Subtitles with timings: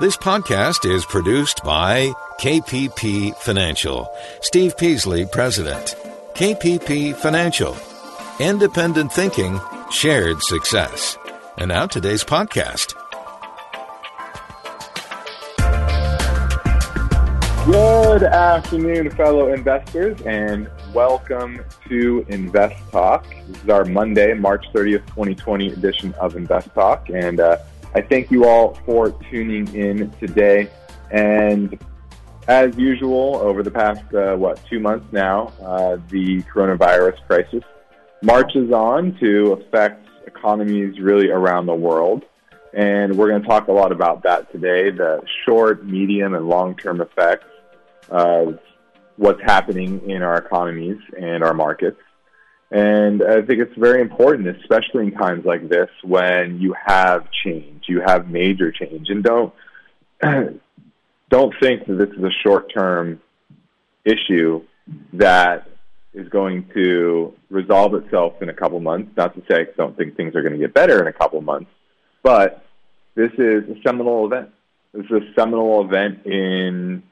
[0.00, 2.10] This podcast is produced by
[2.40, 4.10] KPP Financial.
[4.40, 5.94] Steve Peasley, President.
[6.32, 7.76] KPP Financial.
[8.38, 9.60] Independent thinking,
[9.90, 11.18] shared success.
[11.58, 12.94] And now today's podcast.
[17.66, 23.26] Good afternoon, fellow investors, and welcome to Invest Talk.
[23.48, 27.10] This is our Monday, March 30th, 2020 edition of Invest Talk.
[27.10, 27.58] And uh,
[27.92, 30.70] I thank you all for tuning in today.
[31.10, 31.76] And
[32.46, 37.64] as usual, over the past, uh, what, two months now, uh, the coronavirus crisis
[38.22, 42.24] marches on to affect economies really around the world.
[42.72, 46.76] And we're going to talk a lot about that today the short, medium, and long
[46.76, 47.48] term effects
[48.08, 48.60] of
[49.16, 52.00] what's happening in our economies and our markets.
[52.70, 57.84] And I think it's very important, especially in times like this, when you have change,
[57.88, 59.52] you have major change, and don't
[61.30, 63.20] don't think that this is a short-term
[64.04, 64.62] issue
[65.14, 65.68] that
[66.12, 69.10] is going to resolve itself in a couple months.
[69.16, 71.40] Not to say I don't think things are going to get better in a couple
[71.40, 71.70] months,
[72.22, 72.64] but
[73.16, 74.50] this is a seminal event.
[74.92, 77.02] This is a seminal event in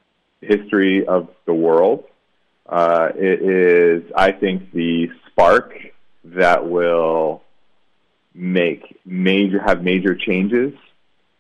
[0.41, 2.05] history of the world.
[2.67, 5.72] Uh, it is, I think, the spark
[6.25, 7.42] that will
[8.34, 10.72] make major have major changes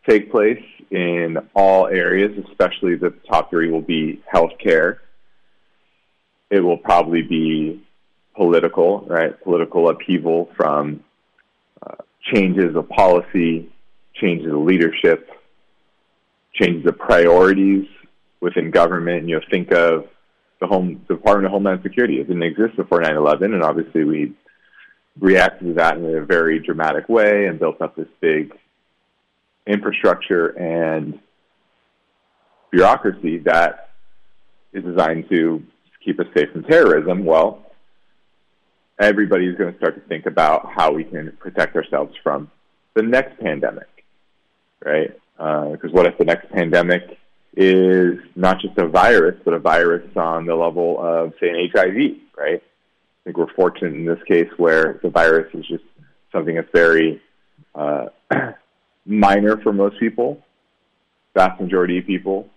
[0.08, 4.98] take place in all areas, especially the top three will be healthcare.
[6.50, 7.84] It will probably be
[8.34, 9.38] political, right?
[9.42, 11.04] Political upheaval from
[11.82, 11.96] uh,
[12.32, 13.70] changes of policy,
[14.14, 15.28] changes of leadership,
[16.54, 17.86] changes of priorities
[18.40, 19.18] within government.
[19.18, 20.06] And, You know, think of
[20.60, 22.20] the home the Department of Homeland Security.
[22.20, 24.34] It didn't exist before 9/11, and obviously we
[25.18, 28.52] reacted to that in a very dramatic way and built up this big
[29.66, 31.18] infrastructure and
[32.70, 33.90] bureaucracy that
[34.72, 35.62] is designed to
[36.04, 37.24] keep us safe from terrorism.
[37.24, 37.66] Well,
[38.98, 42.50] everybody's going to start to think about how we can protect ourselves from
[42.94, 43.88] the next pandemic,
[44.84, 45.10] right?
[45.36, 47.18] Because uh, what if the next pandemic
[47.60, 52.16] is not just a virus, but a virus on the level of, say, an HIV,
[52.38, 52.62] right?
[52.62, 55.82] I think we're fortunate in this case where the virus is just
[56.30, 57.20] something that's very
[57.74, 58.06] uh,
[59.06, 60.40] minor for most people,
[61.34, 62.48] vast majority of people,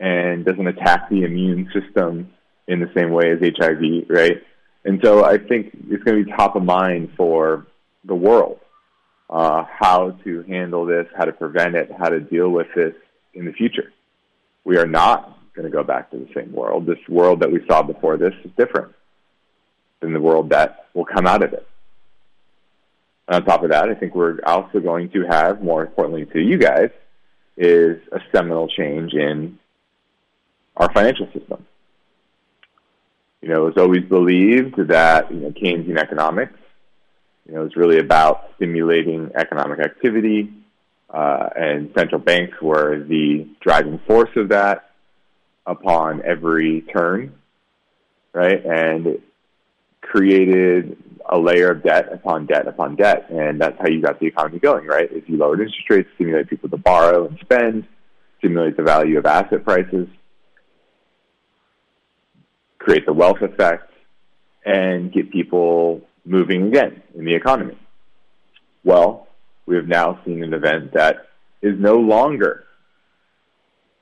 [0.00, 2.32] and doesn't attack the immune system
[2.66, 4.42] in the same way as HIV, right?
[4.86, 7.66] And so I think it's going to be top of mind for
[8.06, 8.60] the world
[9.28, 12.94] uh, how to handle this, how to prevent it, how to deal with this
[13.34, 13.92] in the future
[14.64, 16.86] we are not going to go back to the same world.
[16.86, 18.94] This world that we saw before this is different
[20.00, 21.66] than the world that will come out of it.
[23.28, 26.40] And on top of that, I think we're also going to have, more importantly to
[26.40, 26.90] you guys,
[27.56, 29.58] is a seminal change in
[30.76, 31.66] our financial system.
[33.40, 36.58] You know, it was always believed that you know, Keynesian economics,
[37.46, 40.52] you know, is really about stimulating economic activity,
[41.12, 44.90] uh, and central banks were the driving force of that
[45.66, 47.34] upon every turn,
[48.32, 48.64] right?
[48.64, 49.20] And
[50.00, 50.96] created
[51.28, 54.58] a layer of debt upon debt upon debt, and that's how you got the economy
[54.58, 55.08] going, right?
[55.12, 57.86] If you lowered interest rates, stimulate people to borrow and spend,
[58.38, 60.08] stimulate the value of asset prices,
[62.78, 63.92] create the wealth effect,
[64.64, 67.78] and get people moving again in the economy.
[68.84, 69.28] Well,
[69.66, 71.28] we have now seen an event that
[71.60, 72.64] is no longer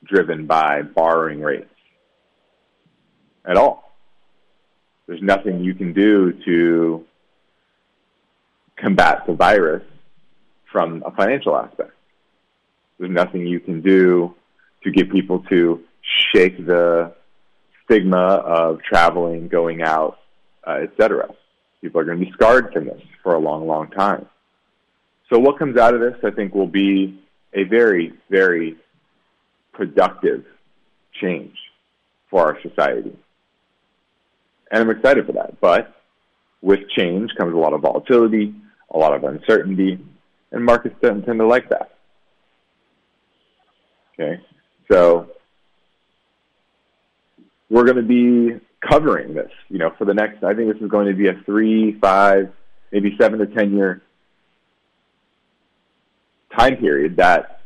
[0.05, 1.69] driven by borrowing rates
[3.45, 3.93] at all.
[5.07, 7.05] There's nothing you can do to
[8.77, 9.83] combat the virus
[10.73, 11.93] from a financial aspect.
[12.99, 14.35] There's nothing you can do
[14.85, 15.83] to get people to
[16.33, 17.13] shake the
[17.85, 20.19] stigma of traveling, going out,
[20.67, 21.29] uh, etc.
[21.81, 24.27] People are going to be scarred from this for a long, long time.
[25.33, 27.21] So what comes out of this, I think, will be
[27.55, 28.77] a very, very
[29.73, 30.45] productive
[31.21, 31.55] change
[32.29, 33.17] for our society.
[34.71, 35.61] And I'm excited for that.
[35.61, 35.95] But
[36.63, 38.55] with change comes a lot of volatility,
[38.93, 40.05] a lot of uncertainty,
[40.51, 41.95] and markets don't tend to like that.
[44.15, 44.43] Okay?
[44.91, 45.31] So
[47.69, 50.91] we're going to be covering this, you know, for the next, I think this is
[50.91, 52.53] going to be a three, five,
[52.91, 54.03] maybe seven to 10 year
[56.57, 57.61] time period that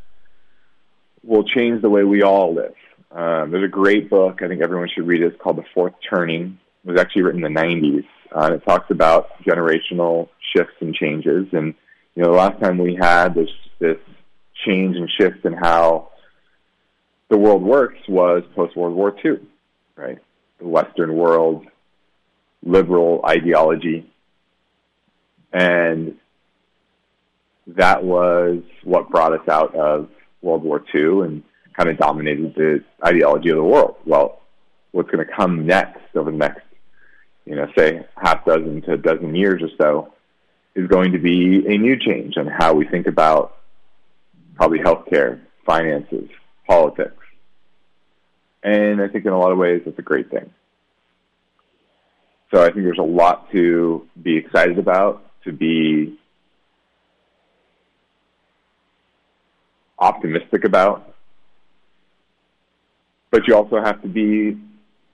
[1.23, 2.75] will change the way we all live.
[3.11, 5.23] Um, there's a great book I think everyone should read.
[5.23, 5.27] It.
[5.27, 6.59] It's called The Fourth Turning.
[6.85, 8.05] It was actually written in the 90s,
[8.35, 11.47] uh, and it talks about generational shifts and changes.
[11.53, 11.75] And
[12.15, 13.49] you know, the last time we had this
[13.79, 13.99] this
[14.67, 16.11] change and shift in how
[17.29, 19.39] the world works was post World War II,
[19.97, 20.19] right?
[20.59, 21.67] The Western world,
[22.63, 24.11] liberal ideology,
[25.53, 26.17] and
[27.67, 30.09] that was what brought us out of
[30.43, 31.43] World War II and
[31.77, 33.97] kind of dominated the ideology of the world.
[34.05, 34.41] Well,
[34.93, 36.63] what's going to come next over the next,
[37.47, 40.13] you know, say half dozen to a dozen years or so
[40.75, 43.57] is going to be a new change on how we think about
[44.57, 46.29] probably healthcare, finances,
[46.67, 47.17] politics.
[48.63, 50.51] And I think in a lot of ways it's a great thing.
[52.53, 56.19] So I think there's a lot to be excited about, to be
[60.05, 61.15] optimistic about.
[63.31, 64.59] But you also have to be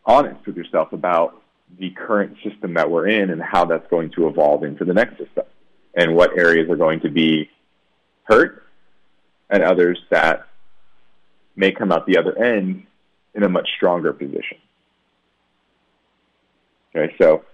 [0.04, 1.40] honest with yourself about
[1.78, 5.16] the current system that we're in and how that's going to evolve into the next
[5.18, 5.44] system
[5.94, 7.48] and what areas are going to be
[8.24, 8.64] hurt
[9.48, 10.46] and others that
[11.54, 12.84] may come out the other end
[13.34, 14.58] in a much stronger position.
[16.94, 17.44] Okay, so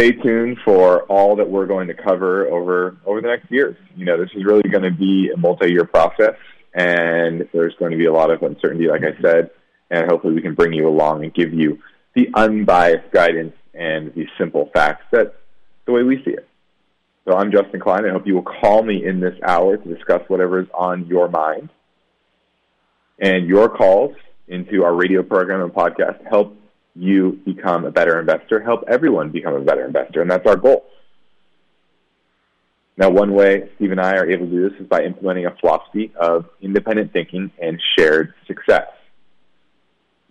[0.00, 3.76] stay tuned for all that we're going to cover over over the next years.
[3.96, 6.36] You know, this is really going to be a multi-year process,
[6.72, 9.50] and there's going to be a lot of uncertainty, like I said,
[9.90, 11.80] and hopefully we can bring you along and give you
[12.14, 15.34] the unbiased guidance and the simple facts that
[15.84, 16.48] the way we see it.
[17.28, 18.06] So I'm Justin Klein.
[18.06, 21.28] I hope you will call me in this hour to discuss whatever is on your
[21.28, 21.68] mind.
[23.18, 24.16] And your calls
[24.48, 26.56] into our radio program and podcast help
[26.94, 30.84] you become a better investor, help everyone become a better investor, and that's our goal.
[32.96, 35.56] Now, one way Steve and I are able to do this is by implementing a
[35.56, 38.88] philosophy of independent thinking and shared success.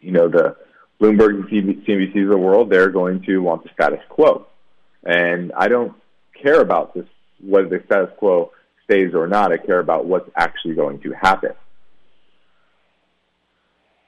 [0.02, 0.56] You know, the
[1.02, 1.46] Bloomberg and
[1.86, 4.46] CNBCs of the world, they're going to want the status quo.
[5.04, 5.94] And I don't
[6.42, 7.06] care about this,
[7.42, 8.52] whether the status quo
[8.84, 9.52] stays or not.
[9.52, 11.52] I care about what's actually going to happen.
[11.52, 11.58] It's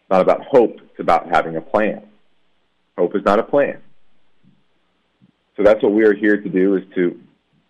[0.09, 2.03] not about hope, it's about having a plan.
[3.01, 3.79] Hope is not a plan.
[5.57, 7.19] So that's what we are here to do is to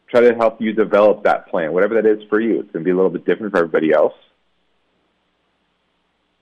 [0.10, 2.60] try to help you develop that plan, whatever that is for you.
[2.60, 4.14] It's going to be a little bit different for everybody else.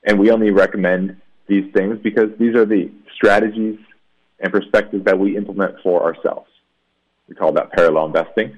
[0.04, 3.78] And we only recommend these things because these are the strategies
[4.40, 6.50] and perspectives that we implement for ourselves.
[7.28, 8.58] We call that parallel investing.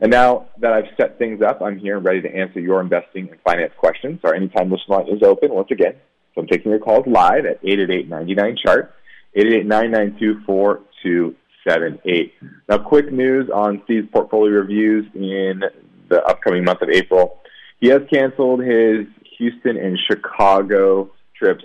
[0.00, 3.28] And now that I've set things up, I'm here and ready to answer your investing
[3.28, 4.20] and finance questions.
[4.22, 5.96] Our anytime listen line is open once again.
[6.36, 8.94] So I'm taking your calls live at 888-99-CHART.
[9.36, 12.32] 888-992-4278.
[12.68, 15.62] Now, quick news on Steve's portfolio reviews in
[16.08, 17.38] the upcoming month of April.
[17.80, 19.06] He has canceled his
[19.38, 21.64] Houston and Chicago trips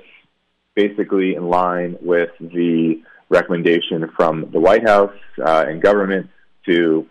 [0.75, 6.29] basically in line with the recommendation from the White House uh, and government
[6.65, 7.07] to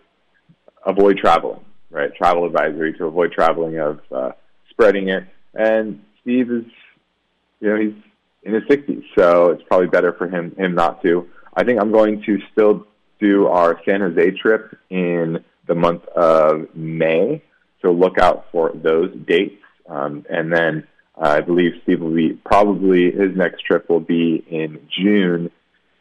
[0.85, 2.13] avoid traveling, right?
[2.15, 4.31] Travel advisory to avoid traveling of uh,
[4.69, 5.25] spreading it.
[5.53, 6.65] And Steve is,
[7.59, 7.93] you know, he's
[8.45, 11.27] in his 60s, so it's probably better for him him not to.
[11.55, 12.85] I think I'm going to still
[13.19, 17.41] do our San Jose trip in the month of May,
[17.81, 19.61] so look out for those dates.
[19.87, 20.87] Um, and then
[21.17, 25.49] uh, I believe Steve will be probably his next trip will be in June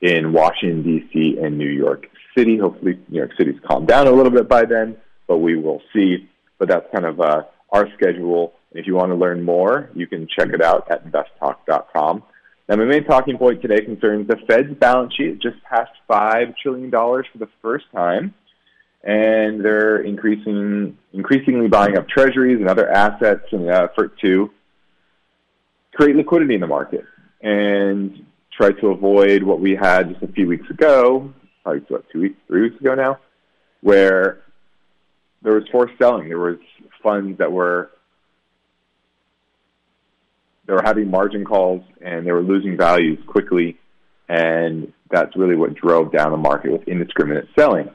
[0.00, 1.38] in Washington D.C.
[1.40, 2.06] and New York
[2.36, 2.58] City.
[2.58, 4.96] Hopefully, New York City's calmed down a little bit by then,
[5.26, 6.28] but we will see.
[6.58, 8.52] But that's kind of uh, our schedule.
[8.72, 12.24] If you want to learn more, you can check it out at investtalk.com.
[12.68, 15.28] Now, my main talking point today concerns the Fed's balance sheet.
[15.28, 18.34] It just passed $5 trillion for the first time,
[19.02, 24.50] and they're increasing, increasingly buying up treasuries and other assets in an effort to
[25.94, 27.04] create liquidity in the market
[27.42, 31.30] and try to avoid what we had just a few weeks ago,
[31.62, 33.18] probably what, two weeks, three weeks ago now,
[33.82, 34.40] where
[35.42, 36.28] there was forced selling.
[36.28, 36.56] There was
[37.02, 37.90] funds that were
[40.66, 43.78] they were having margin calls and they were losing values quickly,
[44.28, 47.90] and that's really what drove down the market with indiscriminate selling.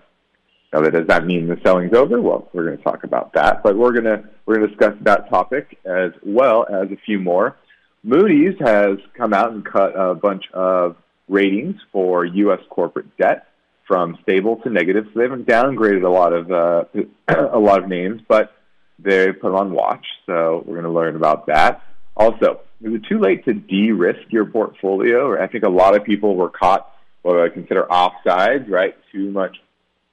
[0.72, 2.22] Now, does that mean the selling's over?
[2.22, 4.96] Well, we're going to talk about that, but we're going to we're going to discuss
[5.02, 7.58] that topic as well as a few more.
[8.04, 10.96] Moody's has come out and cut a bunch of
[11.28, 12.60] ratings for U.S.
[12.70, 13.48] corporate debt
[13.88, 15.06] from stable to negative.
[15.08, 16.84] So they haven't downgraded a lot of uh,
[17.52, 18.54] a lot of names, but
[19.00, 20.06] they put them on watch.
[20.28, 21.82] So we're going to learn about that.
[22.20, 25.42] Also, is it too late to de-risk your portfolio?
[25.42, 28.94] I think a lot of people were caught what I consider offsides, right?
[29.14, 29.58] Too much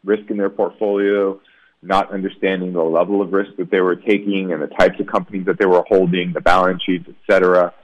[0.04, 1.40] risk in their portfolio,
[1.82, 5.46] not understanding the level of risk that they were taking and the types of companies
[5.46, 7.74] that they were holding, the balance sheets, etc.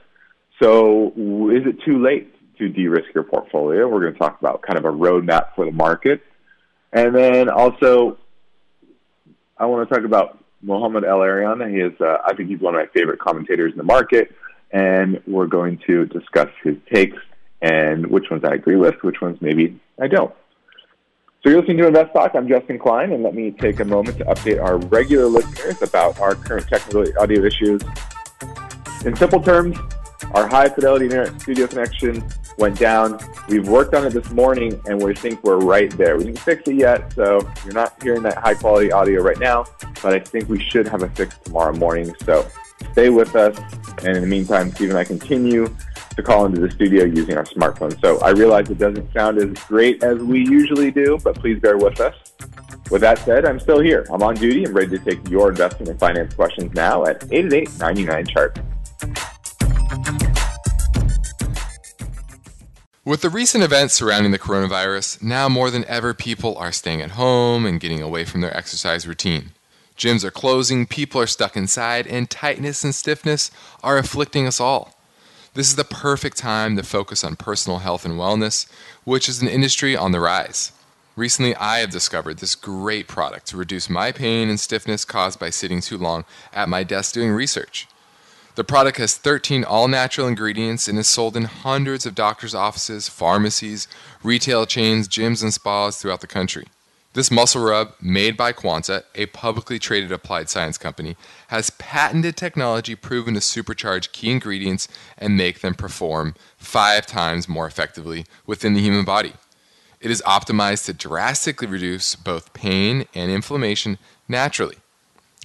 [0.61, 1.07] So,
[1.51, 3.89] is it too late to de-risk your portfolio?
[3.89, 6.21] We're going to talk about kind of a roadmap for the market,
[6.93, 8.17] and then also
[9.57, 11.69] I want to talk about Mohamed El-Erian.
[11.69, 14.33] He is, uh, I think he's one of my favorite commentators in the market,
[14.71, 17.17] and we're going to discuss his takes
[17.61, 20.33] and which ones I agree with, which ones maybe I don't.
[21.43, 22.35] So you're listening to Invest Talk.
[22.35, 26.19] I'm Justin Klein, and let me take a moment to update our regular listeners about
[26.19, 27.81] our current technical audio issues.
[29.05, 29.77] In simple terms,
[30.33, 32.23] our high fidelity internet studio connection
[32.57, 33.19] went down.
[33.47, 36.17] We've worked on it this morning, and we think we're right there.
[36.17, 39.65] We didn't fix it yet, so you're not hearing that high quality audio right now,
[40.01, 42.13] but I think we should have a fix tomorrow morning.
[42.23, 42.47] So
[42.91, 43.57] stay with us,
[44.03, 45.73] and in the meantime, Steve and I continue
[46.15, 47.99] to call into the studio using our smartphone.
[48.01, 51.77] So I realize it doesn't sound as great as we usually do, but please bear
[51.77, 52.15] with us.
[52.91, 54.05] With that said, I'm still here.
[54.11, 54.65] I'm on duty.
[54.65, 58.59] I'm ready to take your investment and finance questions now at 888 99 chart.
[63.05, 67.11] With the recent events surrounding the coronavirus, now more than ever people are staying at
[67.11, 69.49] home and getting away from their exercise routine.
[69.97, 73.51] Gyms are closing, people are stuck inside, and tightness and stiffness
[73.83, 74.95] are afflicting us all.
[75.53, 78.71] This is the perfect time to focus on personal health and wellness,
[79.03, 80.71] which is an industry on the rise.
[81.17, 85.49] Recently, I have discovered this great product to reduce my pain and stiffness caused by
[85.49, 87.85] sitting too long at my desk doing research.
[88.55, 93.09] The product has 13 all natural ingredients and is sold in hundreds of doctors' offices,
[93.09, 93.87] pharmacies,
[94.21, 96.67] retail chains, gyms, and spas throughout the country.
[97.13, 101.17] This muscle rub, made by Quanta, a publicly traded applied science company,
[101.47, 107.65] has patented technology proven to supercharge key ingredients and make them perform five times more
[107.65, 109.33] effectively within the human body.
[109.99, 114.77] It is optimized to drastically reduce both pain and inflammation naturally.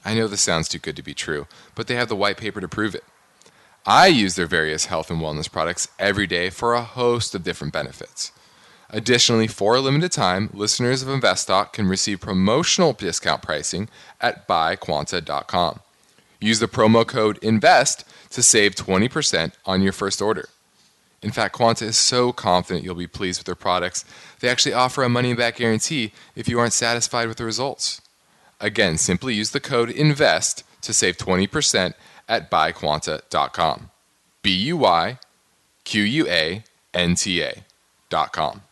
[0.04, 2.60] I know this sounds too good to be true, but they have the white paper
[2.60, 3.04] to prove it.
[3.86, 7.72] I use their various health and wellness products every day for a host of different
[7.72, 8.32] benefits.
[8.90, 13.88] Additionally, for a limited time, listeners of InvestTalk can receive promotional discount pricing
[14.20, 15.80] at buyquanta.com.
[16.40, 20.48] Use the promo code INVEST to save 20% on your first order.
[21.20, 24.04] In fact, Quanta is so confident you'll be pleased with their products,
[24.40, 28.00] they actually offer a money back guarantee if you aren't satisfied with the results.
[28.60, 31.94] Again, simply use the code INVEST to save 20%
[32.28, 33.90] at buyquanta.com.
[34.42, 35.18] B U Y
[35.84, 38.62] Q U A N T A.com.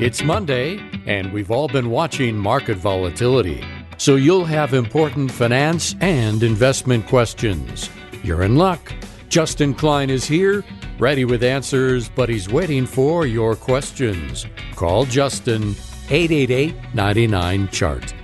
[0.00, 3.62] It's Monday, and we've all been watching market volatility.
[3.98, 7.88] So you'll have important finance and investment questions.
[8.24, 8.92] You're in luck.
[9.28, 10.64] Justin Klein is here,
[10.98, 14.44] ready with answers, but he's waiting for your questions.
[14.74, 15.74] Call Justin
[16.12, 18.14] 888 99 Chart.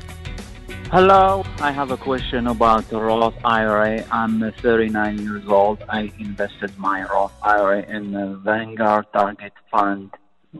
[0.92, 4.04] Hello, I have a question about the Roth IRA.
[4.12, 5.82] I'm 39 years old.
[5.88, 10.10] I invested my Roth IRA in the Vanguard Target Fund,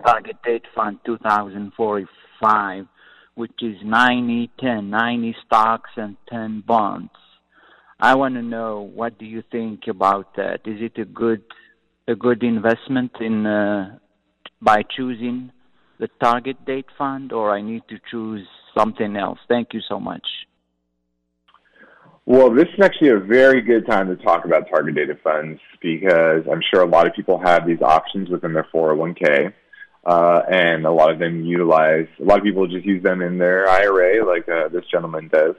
[0.03, 2.87] Target Date Fund 2045,
[3.35, 7.11] which is 90, 10, 90 stocks and 10 bonds.
[8.01, 10.61] I want to know what do you think about that?
[10.65, 11.43] Is it a good
[12.07, 13.99] a good investment in uh,
[14.63, 15.53] by choosing
[15.99, 19.39] the target date fund or I need to choose something else?
[19.49, 20.27] Thank you so much.
[22.27, 26.45] Well, this is actually a very good time to talk about target date funds because
[26.51, 29.53] I'm sure a lot of people have these options within their 401k.
[30.05, 33.37] Uh, and a lot of them utilize, a lot of people just use them in
[33.37, 35.55] their IRA, like uh, this gentleman does.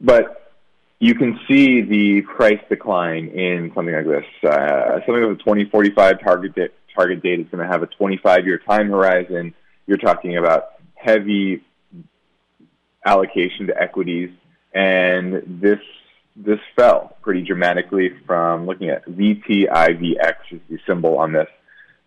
[0.00, 0.52] But
[1.00, 4.24] you can see the price decline in something like this.
[4.44, 8.44] Uh, something with a 2045 target date, target date is going to have a 25
[8.44, 9.54] year time horizon.
[9.86, 11.62] You're talking about heavy
[13.06, 14.30] allocation to equities,
[14.74, 15.78] and this
[16.34, 21.48] this fell pretty dramatically from looking at VTIVX is the symbol on this.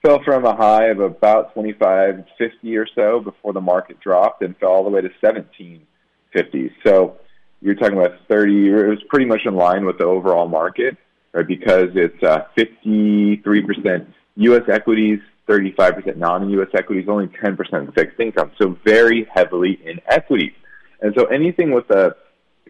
[0.01, 4.69] Fell from a high of about 2550 or so before the market dropped and fell
[4.69, 6.71] all the way to 1750.
[6.83, 7.17] So
[7.61, 10.97] you're talking about 30, it was pretty much in line with the overall market,
[11.33, 11.45] right?
[11.45, 13.43] Because it's uh, 53%
[14.35, 14.63] U.S.
[14.71, 16.69] equities, 35% non-U.S.
[16.73, 18.51] equities, only 10% fixed income.
[18.57, 20.53] So very heavily in equities.
[21.01, 22.15] And so anything with a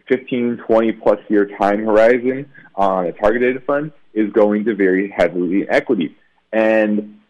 [0.08, 5.62] 15, 20 plus year time horizon on a targeted fund is going to very heavily
[5.62, 6.10] in equities.
[6.52, 7.20] And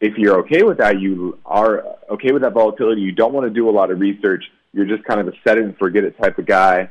[0.00, 3.50] if you're okay with that, you are okay with that volatility, you don't want to
[3.52, 6.18] do a lot of research, you're just kind of a set it and forget it
[6.18, 6.90] type of guy,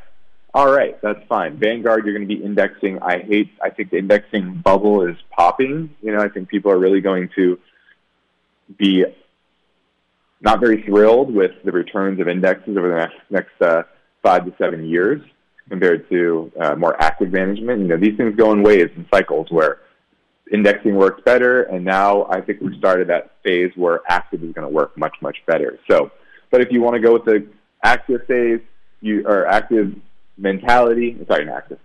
[0.56, 1.58] all right, that's fine.
[1.58, 2.98] Vanguard, you're going to be indexing.
[3.02, 5.94] I hate, I think the indexing bubble is popping.
[6.02, 7.60] You know, I think people are really going to
[8.78, 9.04] be
[10.40, 13.84] not very thrilled with the returns of indexes over the next, next uh,
[14.24, 15.22] five to seven years
[15.68, 17.82] compared to uh, more active management.
[17.82, 19.80] You know, these things go in waves and cycles where
[20.54, 24.66] indexing works better, and now I think we've started that phase where active is going
[24.66, 25.80] to work much, much better.
[25.92, 26.12] So
[26.50, 27.46] But if you want to go with the
[27.84, 28.62] active phase,
[29.02, 29.94] you are active
[30.38, 31.80] mentality, sorry, active,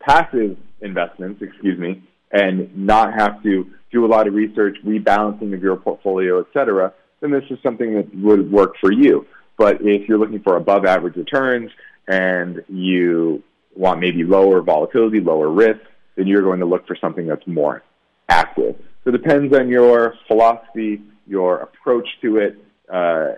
[0.00, 5.62] passive investments, excuse me, and not have to do a lot of research, rebalancing of
[5.62, 9.26] your portfolio, et cetera, then this is something that would work for you.
[9.56, 11.70] But if you're looking for above average returns
[12.06, 13.42] and you
[13.74, 15.80] want maybe lower volatility, lower risk,
[16.16, 17.82] then you're going to look for something that's more
[18.28, 18.76] active.
[19.02, 22.58] So it depends on your philosophy, your approach to it.
[22.92, 23.32] Uh,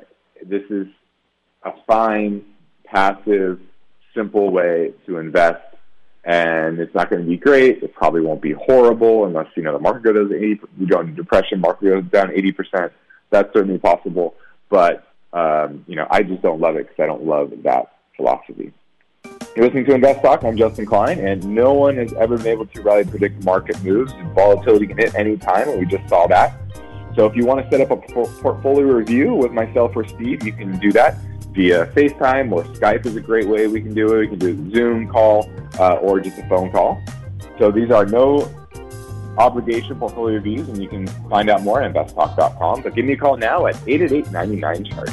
[0.44, 0.86] this is
[1.62, 2.44] a fine,
[2.84, 3.60] passive,
[4.14, 5.62] simple way to invest
[6.24, 7.82] and it's not going to be great.
[7.82, 10.60] It probably won't be horrible unless you know the market goes 80.
[10.78, 12.92] You go into depression, market goes down 80 percent.
[13.30, 14.34] That's certainly possible,
[14.68, 18.72] but um, you know I just don't love it because I don't love that philosophy.
[19.56, 20.44] You're listening to Invest Talk.
[20.44, 24.12] I'm Justin Klein, and no one has ever been able to really predict market moves.
[24.12, 26.56] And volatility can hit any time, and we just saw that.
[27.16, 30.52] So if you want to set up a portfolio review with myself or Steve, you
[30.52, 31.16] can do that
[31.52, 34.18] via FaceTime or Skype is a great way we can do it.
[34.20, 37.02] We can do a Zoom call uh, or just a phone call.
[37.58, 38.48] So these are no
[39.38, 42.82] obligation portfolio reviews, and you can find out more at investtalk.com.
[42.82, 45.10] But give me a call now at 888 chart.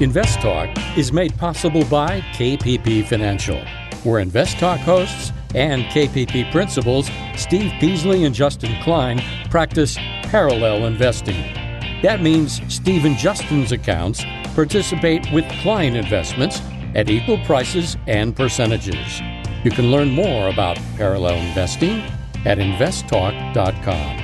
[0.00, 3.64] Invest Talk is made possible by KPP Financial,
[4.02, 11.40] where Invest Talk hosts and KPP principals Steve Peasley and Justin client practice parallel investing.
[12.02, 16.60] That means Steve and Justin's accounts participate with Klein investments
[16.94, 19.20] at equal prices and percentages.
[19.64, 22.02] You can learn more about parallel investing
[22.44, 24.23] at investtalk.com.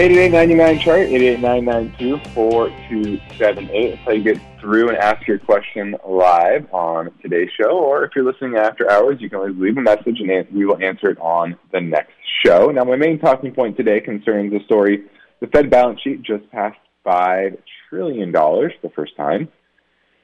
[0.00, 3.20] 8899 chart, 88992-4278.
[3.38, 3.60] That's
[4.00, 7.72] how you get through and ask your question live on today's show.
[7.72, 10.82] Or if you're listening after hours, you can always leave a message and we will
[10.82, 12.68] answer it on the next show.
[12.68, 15.02] Now, my main talking point today concerns the story
[15.40, 17.58] the Fed balance sheet just passed $5
[17.90, 19.50] trillion for the first time.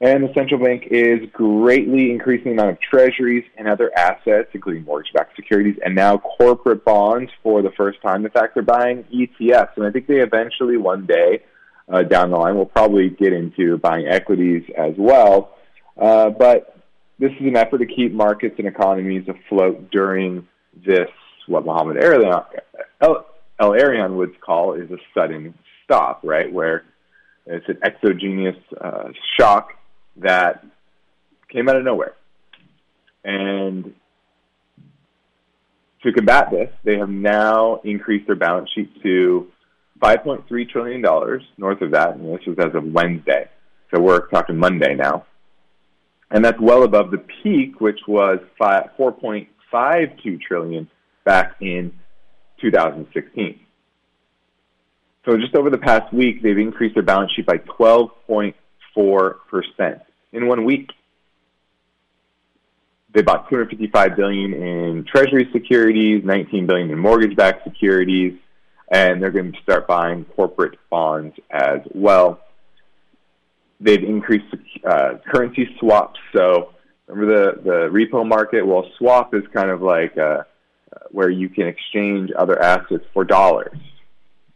[0.01, 4.85] And the central bank is greatly increasing the amount of treasuries and other assets, including
[4.85, 8.27] mortgage backed securities and now corporate bonds for the first time.
[8.27, 9.71] In fact, they're buying ETFs.
[9.77, 11.43] And I think they eventually, one day
[11.91, 15.57] uh, down the line, will probably get into buying equities as well.
[15.97, 16.77] Uh, but
[17.19, 20.47] this is an effort to keep markets and economies afloat during
[20.87, 21.09] this,
[21.47, 21.97] what Mohamed
[23.61, 25.55] El-Erian would call is a sudden
[25.85, 26.53] stop, right?
[26.53, 26.85] Where
[27.47, 29.71] it's an exogenous uh, shock
[30.19, 30.65] that
[31.49, 32.15] came out of nowhere.
[33.25, 33.95] And
[36.03, 39.49] to combat this, they have now increased their balance sheet to
[40.01, 41.03] $5.3 trillion
[41.59, 42.17] north of that.
[42.17, 43.49] And this was as of Wednesday.
[43.93, 45.25] So we're talking Monday now.
[46.31, 50.89] And that's well above the peak, which was 4.52 trillion
[51.25, 51.93] back in
[52.61, 53.61] 2016.
[55.25, 58.55] So just over the past week, they've increased their balance sheet by 12.4%
[60.37, 60.91] in one week.
[63.13, 68.35] They bought 255 billion in treasury securities, 19 billion in mortgage-backed securities,
[68.93, 72.41] and they're going to start buying corporate bonds as well.
[73.81, 74.55] They've increased
[74.87, 76.21] uh, currency swaps.
[76.35, 76.75] So
[77.07, 78.67] remember the, the repo market?
[78.67, 80.43] Well, swap is kind of like uh,
[81.11, 83.79] where you can exchange other assets for dollars,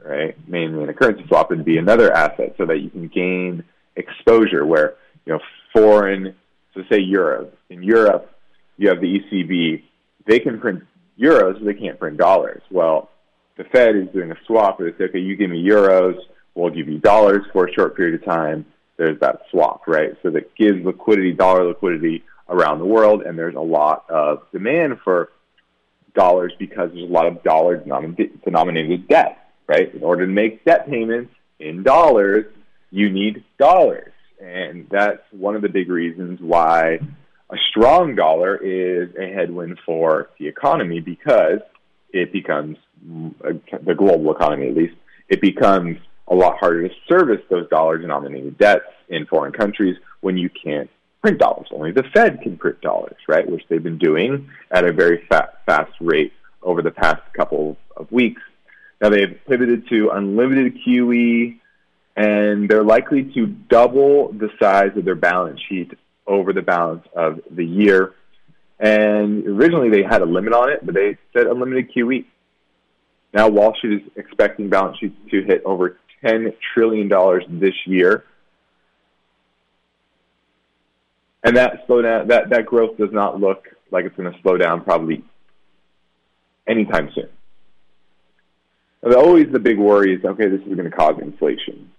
[0.04, 0.36] right?
[0.46, 3.64] Mainly in a currency swap would be another asset so that you can gain
[3.96, 4.94] exposure where,
[5.26, 5.40] you know,
[5.72, 6.34] foreign,
[6.74, 7.56] so say Europe.
[7.68, 8.30] In Europe,
[8.76, 9.82] you have the ECB.
[10.26, 10.82] They can print
[11.20, 12.62] euros, but they can't print dollars.
[12.70, 13.10] Well,
[13.56, 16.18] the Fed is doing a swap where they say, okay, you give me euros,
[16.54, 18.64] we'll give you dollars for a short period of time.
[18.96, 20.12] There's that swap, right?
[20.22, 24.98] So that gives liquidity, dollar liquidity around the world, and there's a lot of demand
[25.04, 25.30] for
[26.14, 29.94] dollars because there's a lot of dollar denominated debt, right?
[29.94, 32.46] In order to make debt payments in dollars,
[32.90, 34.12] you need dollars.
[34.40, 36.98] And that's one of the big reasons why
[37.50, 41.60] a strong dollar is a headwind for the economy because
[42.12, 42.76] it becomes
[43.06, 43.34] mm,
[43.84, 44.94] the global economy at least,
[45.28, 45.98] it becomes
[46.28, 50.88] a lot harder to service those dollar denominated debts in foreign countries when you can't
[51.20, 51.68] print dollars.
[51.72, 53.48] Only the Fed can print dollars, right?
[53.48, 58.10] Which they've been doing at a very fa- fast rate over the past couple of
[58.10, 58.42] weeks.
[59.00, 61.58] Now they've pivoted to unlimited QE,
[62.20, 65.92] and they're likely to double the size of their balance sheet
[66.26, 68.14] over the balance of the year.
[68.78, 72.24] And originally they had a limit on it, but they said unlimited QE.
[73.32, 77.08] Now Wall Street is expecting balance sheets to hit over $10 trillion
[77.60, 78.24] this year.
[81.42, 84.82] and that slowdown, that that growth does not look like it's going to slow down
[84.82, 85.24] probably
[86.66, 87.28] anytime soon.
[89.02, 91.90] Always the big worry is okay, this is going to cause inflation,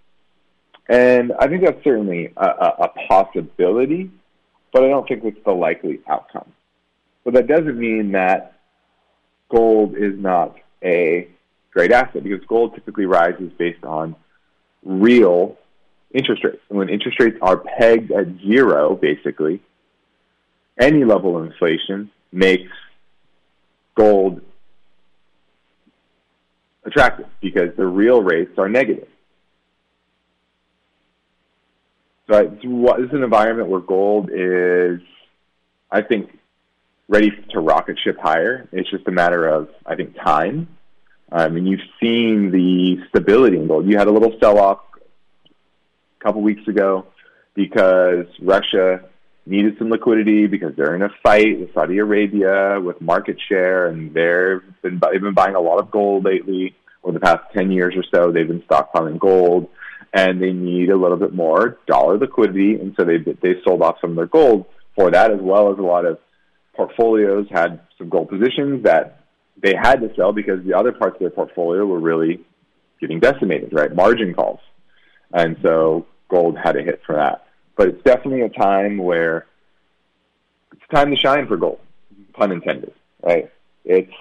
[0.89, 4.11] and I think that's certainly a, a, possibility,
[4.73, 6.51] but I don't think it's the likely outcome.
[7.23, 8.59] But that doesn't mean that
[9.49, 11.27] gold is not a
[11.71, 14.15] great asset because gold typically rises based on
[14.83, 15.57] real
[16.13, 16.61] interest rates.
[16.69, 19.61] And when interest rates are pegged at zero, basically,
[20.79, 22.71] any level of inflation makes
[23.95, 24.41] gold
[26.83, 29.07] attractive because the real rates are negative.
[32.31, 35.01] So is an environment where gold is,
[35.91, 36.37] I think,
[37.09, 38.69] ready to rocket ship higher.
[38.71, 40.69] It's just a matter of, I think, time.
[41.29, 43.85] I mean, you've seen the stability in gold.
[43.85, 47.05] You had a little sell-off a couple weeks ago
[47.53, 49.03] because Russia
[49.45, 54.13] needed some liquidity because they're in a fight with Saudi Arabia with market share, and
[54.13, 56.75] they've been they've been buying a lot of gold lately.
[57.03, 59.67] Over the past ten years or so, they've been stockpiling gold,
[60.13, 63.97] and they need a little bit more dollar liquidity, and so they they sold off
[64.01, 66.19] some of their gold for that, as well as a lot of
[66.73, 69.23] portfolios had some gold positions that
[69.61, 72.41] they had to sell because the other parts of their portfolio were really
[72.99, 73.93] getting decimated, right?
[73.93, 74.59] Margin calls.
[75.33, 77.45] And so gold had a hit for that.
[77.75, 79.45] But it's definitely a time where
[80.73, 81.79] it's time to shine for gold,
[82.33, 82.93] pun intended,
[83.23, 83.51] right?
[83.85, 84.13] It's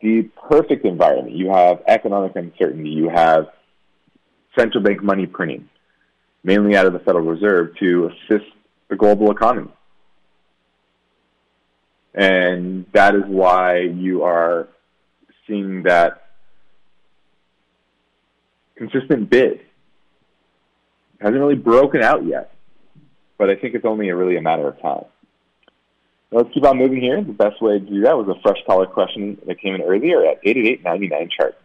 [0.00, 1.36] the perfect environment.
[1.36, 2.90] You have economic uncertainty.
[2.90, 3.48] You have
[4.58, 5.68] central bank money printing,
[6.44, 8.50] mainly out of the Federal Reserve, to assist
[8.88, 9.70] the global economy.
[12.14, 14.68] And that is why you are
[15.46, 16.22] seeing that
[18.76, 19.52] consistent bid.
[19.52, 19.60] It
[21.20, 22.52] hasn't really broken out yet,
[23.38, 25.04] but I think it's only a, really a matter of time.
[26.30, 27.22] let's keep on moving here.
[27.22, 30.26] The best way to do that was a fresh caller question that came in earlier
[30.26, 31.56] at 888-99 chart.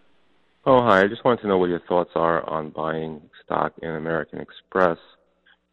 [0.69, 1.01] Oh, hi.
[1.01, 4.97] I just wanted to know what your thoughts are on buying stock in American Express.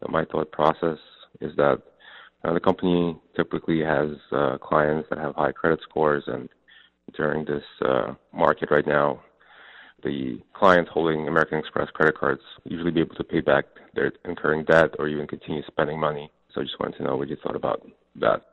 [0.07, 0.97] My thought process
[1.41, 1.81] is that
[2.45, 6.47] uh, the company typically has uh, clients that have high credit scores, and
[7.13, 9.21] during this uh, market right now,
[10.01, 14.63] the clients holding American Express credit cards usually be able to pay back their incurring
[14.63, 16.31] debt or even continue spending money.
[16.53, 17.85] So I just wanted to know what you thought about
[18.21, 18.43] that.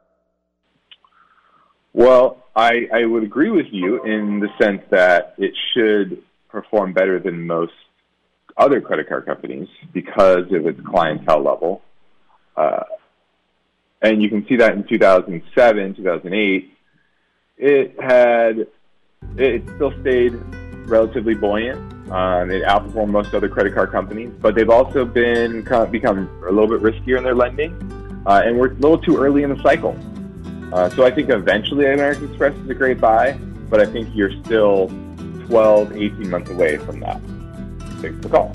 [1.93, 6.21] Well, I, I would agree with you in the sense that it should
[6.53, 7.73] perform better than most
[8.57, 11.83] other credit card companies because of its clientele level.
[12.57, 12.85] Uh,
[14.03, 16.79] and you can see that in 2007, 2008,
[17.59, 18.67] it had
[19.37, 20.35] it still stayed
[20.87, 21.79] relatively buoyant.
[22.11, 26.29] Um, it outperformed most other credit card companies, but they've also been kind of become
[26.47, 27.73] a little bit riskier in their lending,
[28.27, 29.97] uh, and we're a little too early in the cycle.
[30.73, 33.33] Uh, so I think eventually American Express is a great buy,
[33.71, 34.91] but I think you're still
[35.47, 37.21] 12, 18 months away from that.
[38.01, 38.53] Thanks for the call.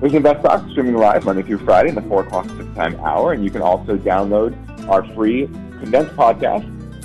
[0.00, 3.32] There's Invest Talk streaming live Monday through Friday in the 4 o'clock Pacific time hour,
[3.32, 4.54] and you can also download
[4.88, 5.46] our free
[5.80, 6.64] condensed podcast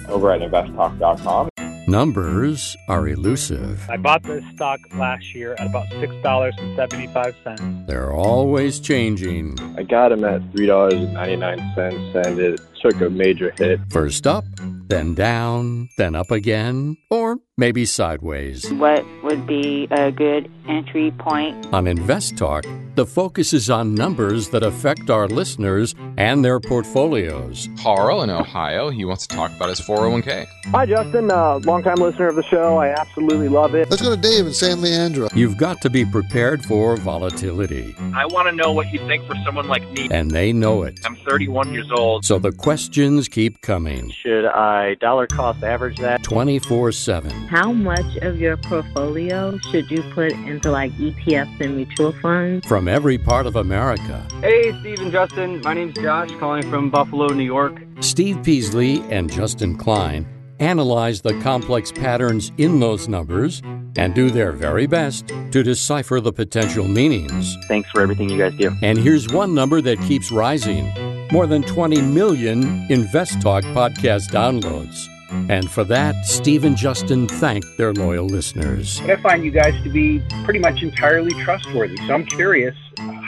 [0.10, 1.50] over at investtalk.com.
[1.88, 3.90] Numbers are elusive.
[3.90, 7.88] I bought this stock last year at about $6.75.
[7.88, 9.58] They're always changing.
[9.76, 13.80] I got them at $3.99 and it took a major hit.
[13.90, 14.46] First up,
[14.88, 18.72] then down, then up again, or maybe sideways.
[18.74, 21.68] What would be a good entry point?
[21.74, 22.66] On Invest Talk,
[22.96, 27.70] the focus is on numbers that affect our listeners and their portfolios.
[27.82, 30.48] Carl in Ohio, he wants to talk about his 401k.
[30.72, 31.32] Hi, Justin.
[31.32, 32.78] Uh, longtime listener of the show.
[32.78, 33.90] I absolutely love it.
[33.90, 35.28] Let's go to Dave in San Leandro.
[35.36, 37.96] You've got to be prepared for volatility.
[38.16, 40.08] I want to know what you think for someone like me.
[40.12, 41.00] And they know it.
[41.06, 42.26] I'm 31 years old.
[42.26, 44.12] So the questions keep coming.
[44.12, 46.22] Should I dollar cost average that?
[46.22, 47.32] 24 7.
[47.48, 52.68] How much of your portfolio should you put into like ETFs and mutual funds?
[52.68, 54.24] From every part of America.
[54.42, 55.62] Hey, Steve and Justin.
[55.62, 57.82] My name's Josh, calling from Buffalo, New York.
[58.02, 60.28] Steve Peasley and Justin Klein
[60.60, 63.64] analyze the complex patterns in those numbers
[63.98, 67.58] and do their very best to decipher the potential meanings.
[67.68, 68.72] Thanks for everything you guys do.
[68.84, 70.94] And here's one number that keeps rising
[71.32, 75.08] more than 20 million Invest Talk podcast downloads.
[75.50, 79.00] And for that, Steve and Justin thank their loyal listeners.
[79.02, 81.98] I find you guys to be pretty much entirely trustworthy.
[82.08, 82.76] So I'm curious,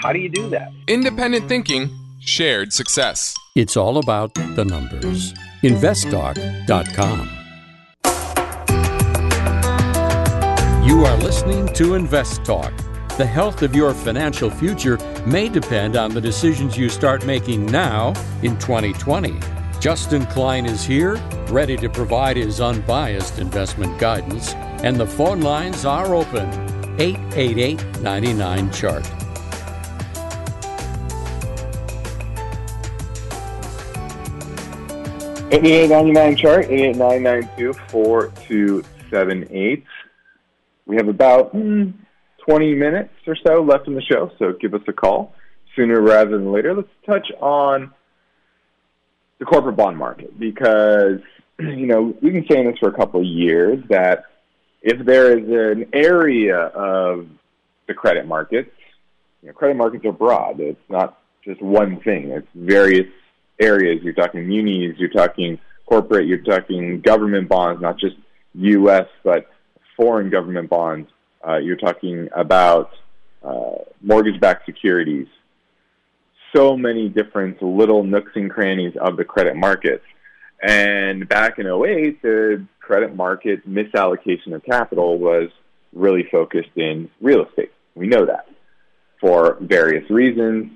[0.02, 0.72] how do you do that?
[0.88, 3.36] Independent thinking, shared success.
[3.56, 5.34] It's all about the numbers.
[5.62, 7.30] InvestTalk.com.
[10.88, 12.74] You are listening to Invest Talk.
[13.22, 18.16] The health of your financial future may depend on the decisions you start making now
[18.42, 19.40] in 2020.
[19.80, 21.18] Justin Klein is here,
[21.50, 26.50] ready to provide his unbiased investment guidance, and the phone lines are open
[27.00, 29.08] 888 99 Chart.
[35.52, 39.86] Eighty-eight ninety-nine chart eight eight nine nine two four two seven eight.
[40.88, 41.94] We have about mm,
[42.46, 45.34] twenty minutes or so left in the show, so give us a call
[45.76, 46.74] sooner rather than later.
[46.74, 47.94] Let's touch on
[49.40, 51.20] the corporate bond market because
[51.60, 54.26] you know we've been saying this for a couple of years that
[54.82, 57.28] if there is an area of
[57.88, 58.72] the credit markets,
[59.42, 60.60] you know, credit markets are broad.
[60.60, 62.30] It's not just one thing.
[62.30, 63.08] It's various
[63.60, 64.02] areas.
[64.04, 68.16] You're talking munis, you're talking corporate, you're talking government bonds, not just
[68.56, 69.08] U.S.
[69.24, 69.50] but
[69.98, 71.10] foreign government bonds.
[71.48, 72.92] Uh, you're talking about
[73.44, 75.28] uh, mortgage-backed securities.
[76.56, 80.04] So many different little nooks and crannies of the credit markets.
[80.62, 85.50] And back in 08, the credit market misallocation of capital was
[85.94, 87.72] really focused in real estate.
[87.96, 88.48] We know that
[89.20, 90.72] for various reasons.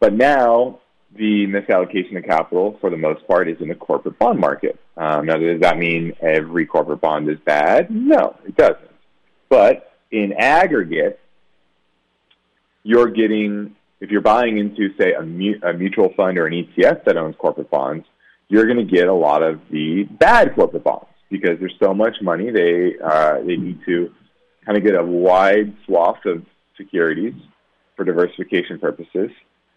[0.00, 0.80] But now
[1.14, 4.78] the misallocation of capital, for the most part, is in the corporate bond market.
[4.96, 7.90] Um, now, does that mean every corporate bond is bad?
[7.90, 8.89] No, it doesn't.
[9.50, 11.20] But in aggregate,
[12.82, 17.04] you're getting, if you're buying into, say, a, mu- a mutual fund or an ETF
[17.04, 18.06] that owns corporate bonds,
[18.48, 22.16] you're going to get a lot of the bad corporate bonds because there's so much
[22.22, 24.10] money they uh, they need to
[24.64, 26.44] kind of get a wide swath of
[26.76, 27.34] securities
[27.94, 29.30] for diversification purposes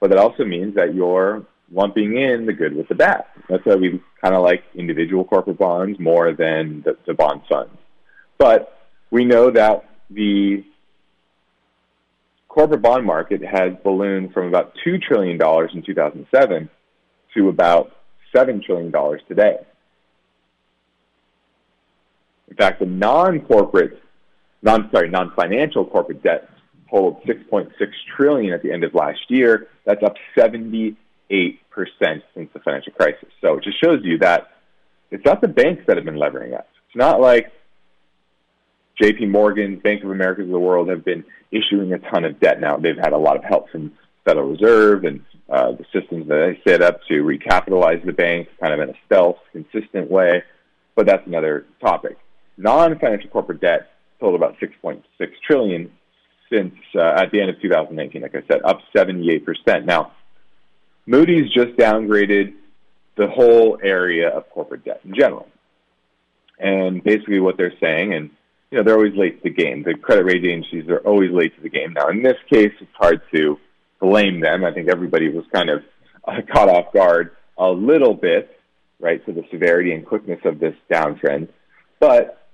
[0.04, 3.24] but that also means that you're lumping in the good with the bad.
[3.48, 7.72] That's why we kind of like individual corporate bonds more than the, the bond funds.
[8.38, 8.83] But
[9.14, 10.66] we know that the
[12.50, 16.70] corporate bond market has ballooned from about $2 trillion in 2007
[17.36, 17.96] to about
[18.36, 18.92] $7 trillion
[19.28, 19.58] today.
[22.50, 24.02] In fact, the non-corporate,
[24.64, 26.50] non sorry, non-financial corporate debt
[26.90, 27.70] totaled 6.6
[28.18, 29.68] trillion at the end of last year.
[29.86, 30.96] That's up 78%
[31.30, 33.30] since the financial crisis.
[33.42, 34.48] So it just shows you that
[35.12, 36.68] it's not the banks that have been levering up.
[36.88, 37.52] It's not like
[39.02, 42.60] JP Morgan, Bank of America of the world have been issuing a ton of debt
[42.60, 42.78] now.
[42.78, 43.92] They've had a lot of help from
[44.26, 48.74] Federal Reserve and uh, the systems that they set up to recapitalize the banks kind
[48.74, 50.44] of in a stealth, consistent way.
[50.96, 52.18] But that's another topic.
[52.58, 55.04] Non-financial corporate debt totaled about 6.6
[55.46, 55.92] trillion
[56.52, 59.86] since uh, at the end of 2019, like I said, up 78%.
[59.86, 60.12] Now,
[61.06, 62.54] Moody's just downgraded
[63.18, 65.48] the whole area of corporate debt in general.
[66.60, 68.30] And basically what they're saying, and
[68.74, 69.84] you know, they're always late to the game.
[69.84, 71.94] The credit rating agencies are always late to the game.
[71.94, 73.60] Now, in this case, it's hard to
[74.02, 74.66] blame them.
[74.66, 75.84] I think everybody was kind of
[76.28, 78.58] uh, caught off guard a little bit,
[79.00, 81.50] right, to the severity and quickness of this downtrend.
[82.00, 82.48] But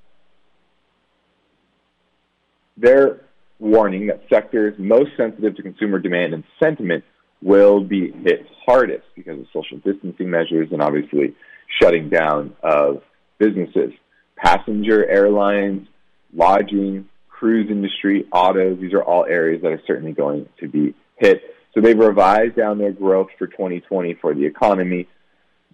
[2.75, 3.21] they're
[3.57, 7.05] warning that sectors most sensitive to consumer demand and sentiment
[7.41, 11.33] will be hit hardest because of social distancing measures and obviously
[11.81, 13.03] shutting down of
[13.37, 13.93] businesses.
[14.35, 15.87] Passenger airlines,
[16.33, 21.41] lodging, cruise industry, autos, these are all areas that are certainly going to be hit.
[21.73, 25.07] So they've revised down their growth for 2020 for the economy.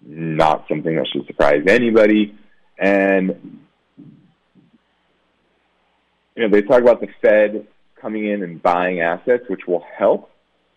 [0.04, 2.34] Not something that should surprise anybody.
[2.78, 3.60] And
[6.36, 7.66] you know, they talk about the Fed
[8.00, 10.30] coming in and buying assets, which will help,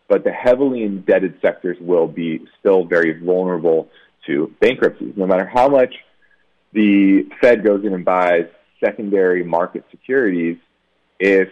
[0.07, 3.89] but the heavily indebted sectors will be still very vulnerable
[4.25, 5.13] to bankruptcies.
[5.17, 5.93] No matter how much
[6.71, 8.45] the Fed goes in and buys
[8.83, 10.57] secondary market securities,
[11.19, 11.49] if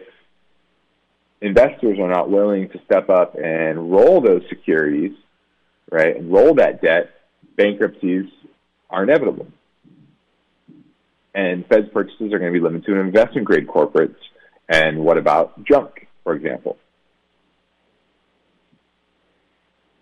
[1.42, 5.12] investors are not willing to step up and roll those securities,
[5.92, 7.12] right, and roll that debt,
[7.56, 8.26] bankruptcies
[8.90, 9.48] are inevitable.
[11.36, 14.16] And Fed's purchases are going to be limited to investment grade corporates
[14.70, 16.78] and what about junk, for example?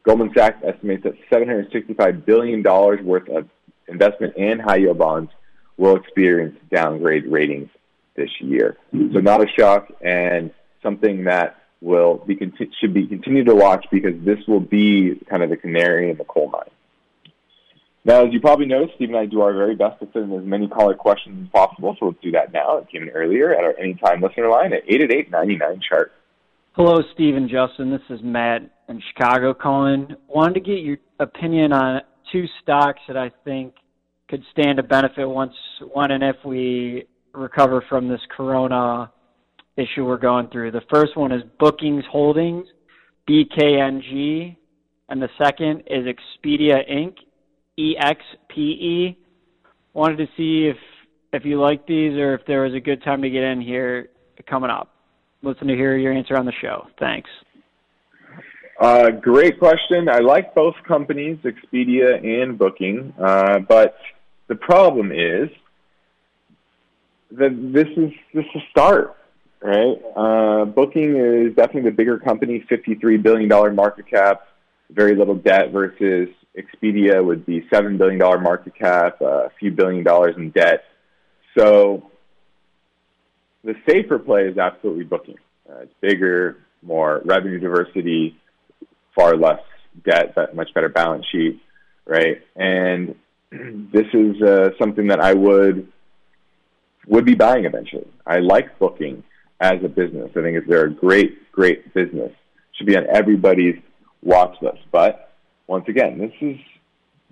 [0.03, 3.49] Goldman Sachs estimates that $765 billion worth of
[3.87, 5.31] investment and high yield bonds
[5.77, 7.69] will experience downgrade ratings
[8.15, 8.77] this year.
[8.91, 12.39] So not a shock and something that will be
[12.79, 16.23] should be continued to watch because this will be kind of the canary in the
[16.23, 16.69] coal mine.
[18.05, 20.31] Now, as you probably know, Steve and I do our very best to fit in
[20.31, 22.77] as many caller questions as possible, so let's do that now.
[22.77, 26.13] It came in earlier at our anytime listener line at 888-99-CHART.
[26.73, 27.89] Hello, Steve and Justin.
[27.89, 30.15] This is Matt in Chicago calling.
[30.27, 33.73] Wanted to get your opinion on two stocks that I think
[34.29, 35.53] could stand to benefit once,
[35.93, 39.11] when and if we recover from this corona
[39.77, 40.71] issue we're going through.
[40.71, 42.67] The first one is Bookings Holdings.
[43.29, 44.55] BKNG,
[45.09, 47.15] and the second is Expedia Inc.
[47.77, 49.17] E X P E.
[49.93, 50.77] Wanted to see if
[51.33, 54.09] if you like these or if there was a good time to get in here
[54.49, 54.93] coming up.
[55.41, 56.87] Listen to hear your answer on the show.
[56.99, 57.29] Thanks.
[58.79, 60.07] Uh, great question.
[60.09, 63.95] I like both companies, Expedia and Booking, uh, but
[64.47, 65.49] the problem is
[67.31, 69.15] that this is this is a start,
[69.61, 69.97] right?
[70.15, 74.47] Uh, Booking is definitely the bigger company, fifty-three billion dollar market cap,
[74.89, 79.71] very little debt, versus Expedia would be seven billion dollar market cap, uh, a few
[79.71, 80.83] billion dollars in debt.
[81.57, 82.11] So
[83.63, 85.37] the safer play is absolutely Booking.
[85.67, 88.37] Uh, it's bigger, more revenue diversity
[89.15, 89.61] far less
[90.05, 91.59] debt, but much better balance sheet,
[92.05, 92.41] right?
[92.55, 93.15] And
[93.51, 95.91] this is uh, something that I would
[97.07, 98.07] would be buying eventually.
[98.25, 99.23] I like booking
[99.59, 100.31] as a business.
[100.35, 102.31] I think they're a great, great business.
[102.73, 103.79] Should be on everybody's
[104.23, 104.79] watch list.
[104.91, 105.31] But
[105.67, 106.57] once again, this is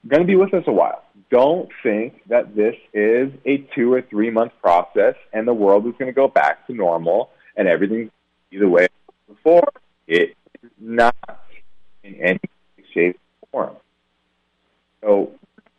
[0.07, 1.03] going to be with us a while.
[1.29, 5.93] Don't think that this is a two or three month process and the world is
[5.97, 8.11] going to go back to normal and everything
[8.51, 8.87] be the way
[9.27, 9.67] before.
[10.07, 11.15] It is not
[12.03, 12.39] in any
[12.93, 13.19] shape
[13.51, 13.77] or form.
[15.01, 15.31] So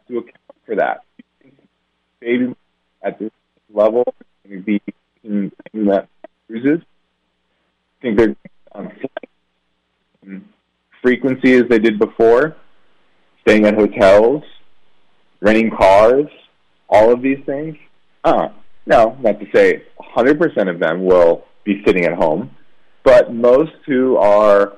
[0.09, 0.37] to account
[0.67, 1.03] for that,
[2.21, 2.55] maybe
[3.03, 3.31] at this
[3.73, 4.05] level,
[4.65, 4.81] be
[5.23, 6.09] in that
[6.47, 6.81] cruises.
[6.83, 8.37] I think they're
[8.73, 8.93] on
[11.03, 12.57] frequency as they did before,
[13.43, 14.43] staying at hotels,
[15.41, 16.27] renting cars,
[16.89, 17.77] all of these things.
[18.25, 18.49] Uh,
[18.87, 19.83] no, not to say
[20.17, 22.51] 100% of them will be sitting at home,
[23.03, 24.75] but most who are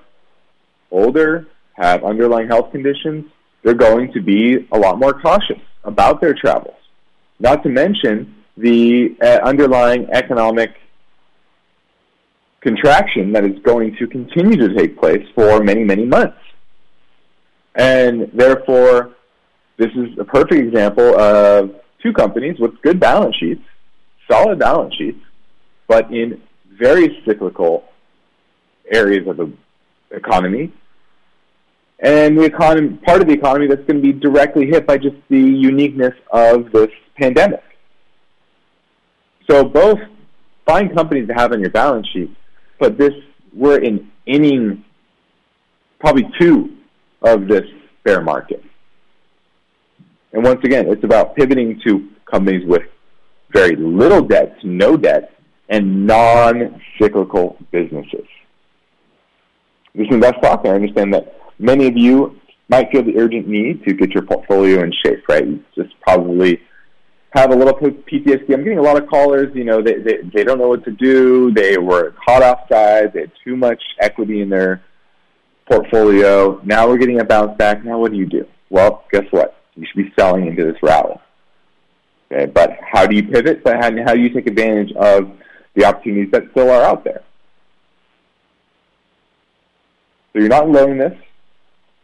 [0.90, 3.24] older, have underlying health conditions,
[3.66, 6.76] they're going to be a lot more cautious about their travels.
[7.40, 10.70] Not to mention the uh, underlying economic
[12.60, 16.38] contraction that is going to continue to take place for many, many months.
[17.74, 19.16] And therefore,
[19.78, 23.64] this is a perfect example of two companies with good balance sheets,
[24.30, 25.18] solid balance sheets,
[25.88, 27.82] but in very cyclical
[28.92, 29.52] areas of the
[30.12, 30.72] economy,
[32.00, 35.16] and the economy, part of the economy that's going to be directly hit by just
[35.28, 37.62] the uniqueness of this pandemic.
[39.48, 39.98] So both
[40.66, 42.30] fine companies to have on your balance sheet,
[42.78, 43.12] but this
[43.52, 44.84] we're in inning
[45.98, 46.76] probably two
[47.22, 47.64] of this
[48.04, 48.62] bear market.
[50.32, 52.82] And once again, it's about pivoting to companies with
[53.52, 55.32] very little debt, no debt,
[55.70, 58.26] and non-cyclical businesses.
[59.94, 63.94] This invest stock, I understand that many of you might feel the urgent need to
[63.94, 65.46] get your portfolio in shape, right?
[65.46, 66.60] You just probably
[67.30, 68.52] have a little PTSD.
[68.52, 70.90] I'm getting a lot of callers, you know, they, they, they don't know what to
[70.90, 71.52] do.
[71.52, 73.12] They were caught off guard.
[73.12, 74.82] They had too much equity in their
[75.70, 76.60] portfolio.
[76.64, 77.84] Now we're getting a bounce back.
[77.84, 78.46] Now what do you do?
[78.70, 79.56] Well, guess what?
[79.76, 81.16] You should be selling into this rally.
[82.32, 83.62] Okay, but how do you pivot?
[83.62, 85.30] But how, how do you take advantage of
[85.74, 87.22] the opportunities that still are out there?
[90.32, 91.18] So you're not alone in this.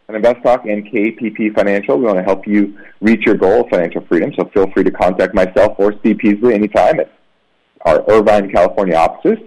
[0.08, 4.04] At InvestTalk and KPP Financial, we want to help you reach your goal of financial
[4.06, 4.32] freedom.
[4.36, 7.12] So feel free to contact myself or Steve Peasley anytime at
[7.82, 9.38] our Irvine, California offices.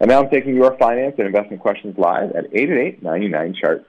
[0.00, 3.86] And now I'm taking your finance and investment questions live at 888-99-CHART.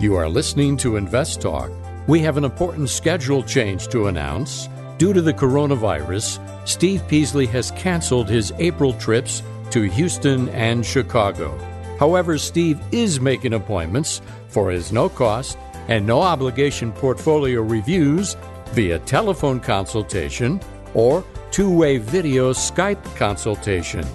[0.00, 1.70] You are listening to Invest Talk.
[2.06, 4.68] We have an important schedule change to announce.
[4.98, 11.58] Due to the coronavirus, Steve Peasley has canceled his April trips to Houston and Chicago.
[11.98, 14.20] However, Steve is making appointments
[14.54, 18.36] for his no cost and no obligation portfolio reviews
[18.70, 20.60] via telephone consultation
[20.94, 24.06] or two way video Skype consultation.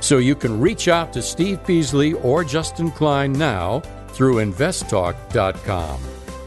[0.00, 6.00] So you can reach out to Steve Peasley or Justin Klein now through investtalk.com.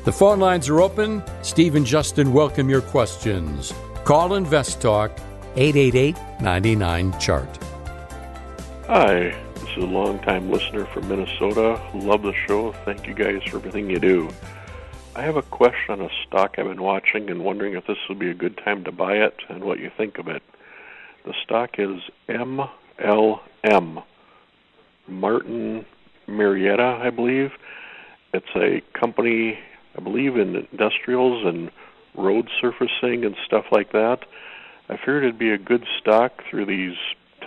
[0.06, 1.24] The phone lines are open.
[1.42, 3.74] Steve and Justin welcome your questions.
[4.06, 5.12] Call InvestTalk
[5.56, 7.60] 888 99 Chart.
[8.88, 9.36] Hi,
[9.70, 11.80] this is a long-time listener from Minnesota.
[11.94, 12.72] Love the show.
[12.86, 14.30] Thank you guys for everything you do.
[15.15, 18.17] I have a question on a stock I've been watching and wondering if this would
[18.17, 20.42] be a good time to buy it and what you think of it.
[21.24, 24.04] The stock is MLM,
[25.08, 25.86] Martin
[26.28, 27.52] Marietta, I believe.
[28.34, 29.60] It's a company,
[29.96, 31.70] I believe, in industrials and
[32.15, 34.20] road surfacing and stuff like that.
[34.90, 36.98] I figured it'd be a good stock through these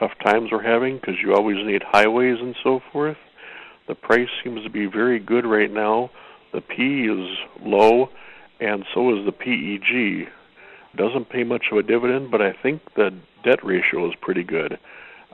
[0.02, 3.16] tough times we're having because you always need highways and so forth.
[3.86, 6.10] The price seems to be very good right now.
[6.52, 8.08] The P is low,
[8.60, 10.28] and so is the PEG.
[10.96, 13.10] Doesn't pay much of a dividend, but I think the
[13.44, 14.78] debt ratio is pretty good.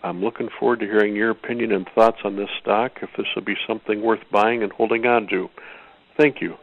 [0.03, 3.43] I'm looking forward to hearing your opinion and thoughts on this stock, if this will
[3.43, 5.49] be something worth buying and holding on to.
[6.17, 6.57] Thank you.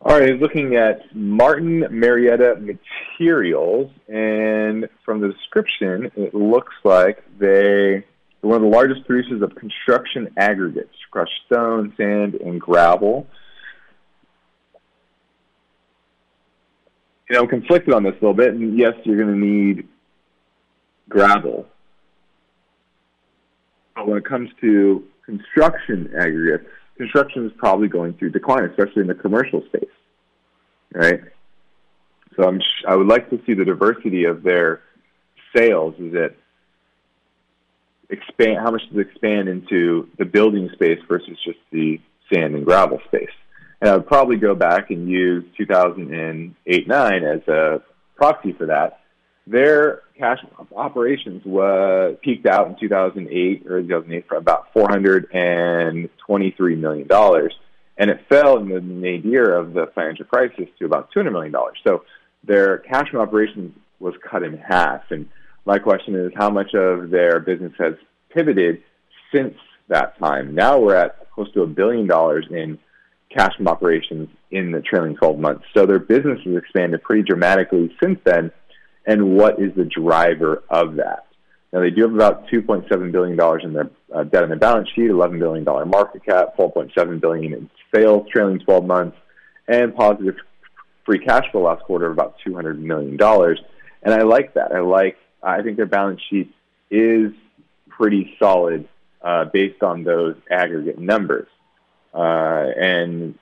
[0.00, 8.04] All right, looking at Martin Marietta Materials, and from the description, it looks like they
[8.40, 13.26] one of the largest producers of construction aggregates, crushed stone, sand, and gravel.
[17.28, 19.88] You know, I'm conflicted on this a little bit, and yes, you're going to need
[21.08, 21.66] gravel.
[23.96, 29.08] But when it comes to construction aggregates, construction is probably going through decline, especially in
[29.08, 29.88] the commercial space,
[30.92, 31.20] right?
[32.36, 34.82] So I'm sh- I would like to see the diversity of their
[35.56, 35.94] sales.
[35.98, 36.36] Is it
[38.10, 38.58] expand?
[38.58, 42.00] How much does it expand into the building space versus just the
[42.32, 43.30] sand and gravel space?
[43.80, 47.80] And I would probably go back and use 2008-9 as a
[48.16, 49.00] proxy for that.
[49.46, 50.38] Their cash
[50.74, 57.54] operations was peaked out in 2008 or 2008 for about 423 million dollars,
[57.96, 61.78] and it fell in the nadir of the financial crisis to about 200 million dollars.
[61.86, 62.04] So
[62.44, 65.02] their cash from operations was cut in half.
[65.10, 65.28] And
[65.64, 67.94] my question is, how much of their business has
[68.30, 68.82] pivoted
[69.34, 69.54] since
[69.88, 70.54] that time?
[70.54, 72.78] Now we're at close to a billion dollars in
[73.30, 75.64] cash from operations in the trailing 12 months.
[75.74, 78.50] So their business has expanded pretty dramatically since then
[79.08, 81.24] and what is the driver of that.
[81.72, 84.88] Now they do have about 2.7 billion dollars in their uh, debt on their balance
[84.94, 89.16] sheet, 11 billion dollar market cap, 4.7 billion in sales trailing 12 months,
[89.66, 90.36] and positive
[91.04, 93.58] free cash flow last quarter of about 200 million dollars.
[94.02, 94.72] And I like that.
[94.72, 95.16] I like.
[95.42, 96.54] I think their balance sheet
[96.90, 97.32] is
[97.88, 98.88] pretty solid
[99.22, 101.48] uh, based on those aggregate numbers,
[102.14, 102.18] uh,
[102.78, 103.38] and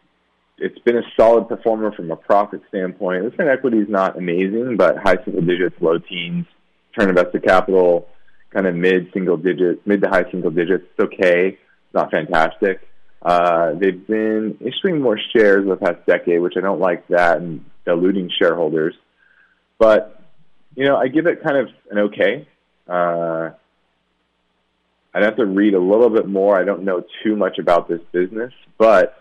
[0.59, 3.37] it's been a solid performer from a profit standpoint.
[3.37, 6.47] Kind equity is not amazing, but high single digits, low teens,
[6.91, 8.09] return invested capital,
[8.51, 10.85] kind of mid single digits, mid to high single digits.
[10.91, 11.49] It's okay.
[11.49, 12.81] It's not fantastic.
[13.21, 17.65] Uh, they've been issuing more shares the past decade, which I don't like that, and
[17.85, 18.95] diluting shareholders.
[19.79, 20.23] But
[20.75, 22.49] you know, I give it kind of an okay.
[22.89, 23.51] Uh,
[25.13, 26.59] I'd have to read a little bit more.
[26.59, 29.17] I don't know too much about this business, but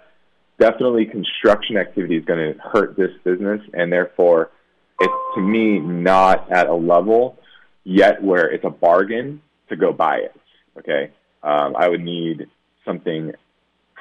[0.60, 4.52] definitely construction activity is going to hurt this business, and therefore,
[5.00, 7.38] it's to me not at a level
[7.84, 10.36] yet where it's a bargain to go buy it.
[10.78, 11.12] Okay,
[11.44, 12.48] um, I would need
[12.84, 13.34] something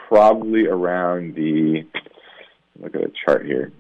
[0.08, 1.86] probably around the
[2.80, 3.72] look at the chart here.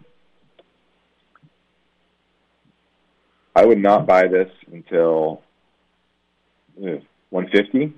[3.56, 5.42] I would not buy this until
[6.78, 6.98] uh,
[7.30, 7.94] 150.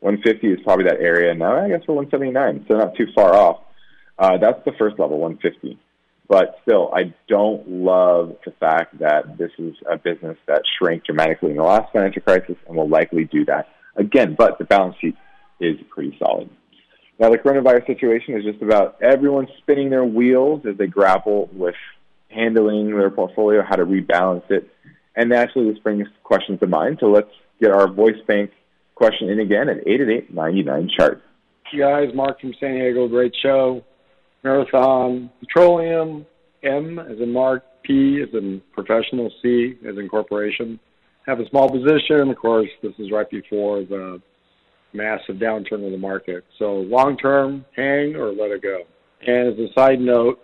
[0.00, 1.34] 150 is probably that area.
[1.34, 3.62] Now I guess we're 179, so not too far off.
[4.18, 5.78] Uh, that's the first level, 150.
[6.28, 11.50] But still, I don't love the fact that this is a business that shrank dramatically
[11.50, 14.34] in the last financial crisis and will likely do that again.
[14.36, 15.16] But the balance sheet
[15.58, 16.50] is pretty solid.
[17.18, 21.74] Now, the coronavirus situation is just about everyone spinning their wheels as they grapple with
[22.28, 24.70] handling their portfolio, how to rebalance it.
[25.16, 26.98] And naturally, this brings questions to mind.
[27.00, 28.50] So let's get our voice bank
[28.94, 31.22] question in again at 888 99 chart.
[31.76, 33.84] Guys, Mark from San Diego, great show.
[34.44, 36.26] Marathon Petroleum,
[36.62, 40.78] M as in Mark, P as in professional, C as in corporation.
[41.26, 42.30] Have a small position.
[42.30, 44.20] Of course, this is right before the
[44.92, 46.44] massive downturn of the market.
[46.58, 48.82] So long term, hang or let it go.
[49.26, 50.40] And as a side note,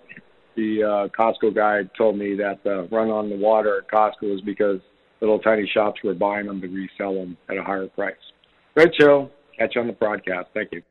[0.56, 4.40] the uh, Costco guy told me that the run on the water at Costco is
[4.42, 4.80] because
[5.20, 8.14] little tiny shops were buying them to resell them at a higher price.
[8.74, 9.30] Great show.
[9.58, 10.48] Catch you on the broadcast.
[10.52, 10.82] Thank you.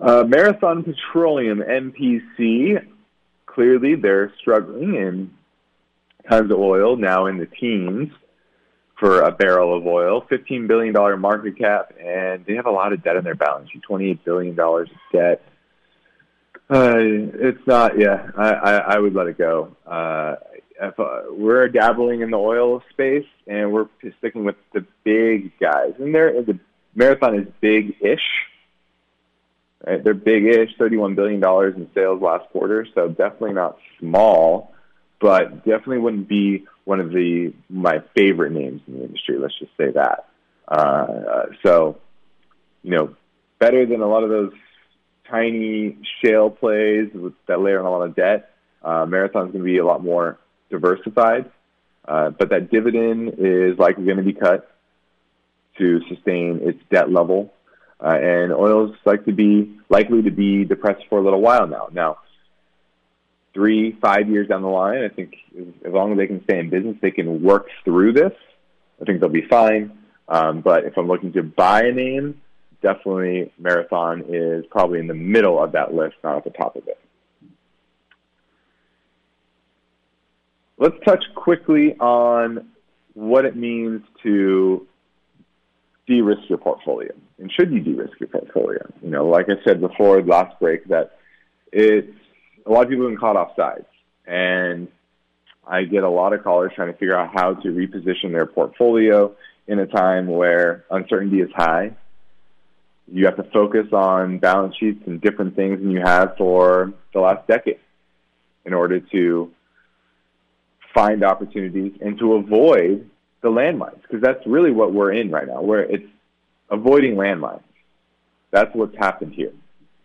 [0.00, 2.84] Uh, Marathon Petroleum, MPC,
[3.46, 5.30] clearly they're struggling in
[6.28, 8.10] tons of oil, now in the teens
[8.98, 13.02] for a barrel of oil, $15 billion market cap, and they have a lot of
[13.02, 15.42] debt on their balance sheet, $28 billion of debt.
[16.70, 19.76] Uh, it's not, yeah, I, I, I would let it go.
[19.86, 20.36] Uh,
[20.80, 23.88] if, uh, we're dabbling in the oil space, and we're
[24.18, 25.92] sticking with the big guys.
[25.98, 26.58] And they're, the
[26.94, 28.22] marathon is big-ish
[29.84, 31.44] They're big-ish, $31 billion
[31.76, 34.72] in sales last quarter, so definitely not small,
[35.20, 39.38] but definitely wouldn't be one of the my favorite names in the industry.
[39.38, 40.28] Let's just say that.
[40.66, 41.98] Uh, so,
[42.82, 43.14] you know,
[43.58, 44.52] better than a lot of those
[45.28, 48.50] tiny shale plays with, that layer on a lot of debt.
[48.82, 50.38] Uh, Marathon's going to be a lot more
[50.70, 51.50] diversified,
[52.06, 54.70] uh, but that dividend is likely going to be cut
[55.78, 57.52] to sustain its debt level
[58.04, 61.66] uh, and oil is like to be likely to be depressed for a little while
[61.66, 61.88] now.
[61.90, 62.18] Now,
[63.54, 65.36] three, five years down the line, I think
[65.86, 68.32] as long as they can stay in business, they can work through this.
[69.00, 69.98] I think they'll be fine.
[70.28, 72.40] Um, but if I'm looking to buy a name,
[72.82, 76.86] definitely Marathon is probably in the middle of that list, not at the top of
[76.88, 76.98] it.
[80.76, 82.68] Let's touch quickly on
[83.14, 84.86] what it means to
[86.06, 87.12] de-risk your portfolio.
[87.38, 88.86] And should you de-risk your portfolio?
[89.02, 91.18] You know, like I said before, last break, that
[91.72, 92.16] it's
[92.64, 93.86] a lot of people have been caught off sides.
[94.26, 94.88] And
[95.66, 99.34] I get a lot of callers trying to figure out how to reposition their portfolio
[99.66, 101.96] in a time where uncertainty is high.
[103.12, 107.20] You have to focus on balance sheets and different things than you have for the
[107.20, 107.80] last decade
[108.64, 109.50] in order to
[110.94, 113.10] find opportunities and to avoid
[113.42, 116.06] the landmines because that's really what we're in right now where it's
[116.70, 117.62] avoiding landmines.
[118.50, 119.52] That's what's happened here.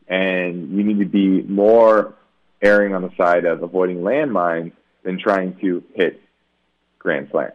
[0.07, 2.15] And you need to be more
[2.61, 6.21] erring on the side of avoiding landmines than trying to hit
[6.97, 7.53] grand slams.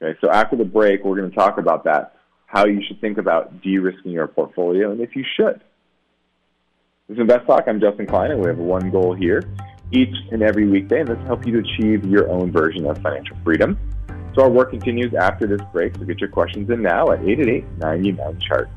[0.00, 2.16] Okay so after the break we're going to talk about that
[2.46, 5.60] how you should think about de-risking your portfolio and if you should.
[7.06, 7.64] This is invest talk.
[7.68, 9.44] I'm justin klein and we have one goal here
[9.92, 13.36] each and every weekday, and this help you to achieve your own version of financial
[13.44, 13.78] freedom.
[14.38, 18.70] So our work continues after this break, so get your questions in now at 888-99-CHART.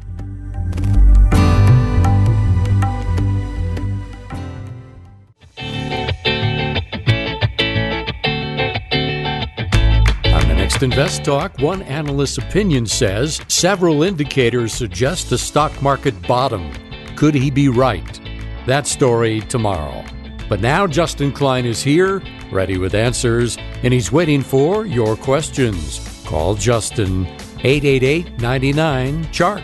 [10.33, 16.19] On the next Invest Talk, one analyst's opinion says several indicators suggest the stock market
[16.27, 16.71] bottom.
[17.15, 18.19] Could he be right?
[18.65, 20.03] That story tomorrow.
[20.51, 22.21] But now Justin Klein is here,
[22.51, 26.21] ready with answers, and he's waiting for your questions.
[26.25, 27.25] Call Justin
[27.59, 29.61] 888 99 Chart.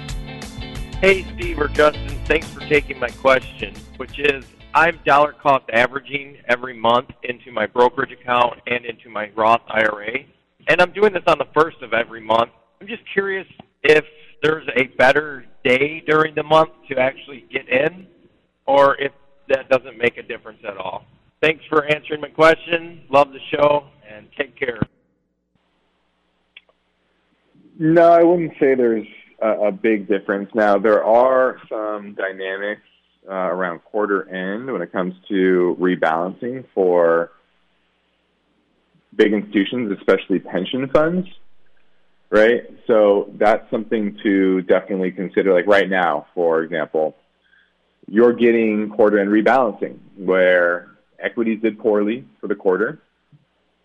[1.01, 6.37] Hey, Steve or Justin, thanks for taking my question, which is I'm dollar cost averaging
[6.47, 10.19] every month into my brokerage account and into my Roth IRA.
[10.69, 12.51] And I'm doing this on the first of every month.
[12.79, 13.45] I'm just curious
[13.83, 14.05] if
[14.41, 18.07] there's a better day during the month to actually get in,
[18.65, 19.11] or if
[19.49, 21.05] that doesn't make a difference at all.
[21.41, 23.01] Thanks for answering my question.
[23.09, 24.81] Love the show and take care.
[27.79, 29.05] No, I wouldn't say there's
[29.41, 30.49] a, a big difference.
[30.55, 32.81] Now, there are some dynamics
[33.29, 37.31] uh, around quarter end when it comes to rebalancing for
[39.15, 41.27] big institutions, especially pension funds,
[42.29, 42.61] right?
[42.87, 45.53] So that's something to definitely consider.
[45.53, 47.15] Like right now, for example,
[48.07, 53.01] you're getting quarter end rebalancing where equities did poorly for the quarter,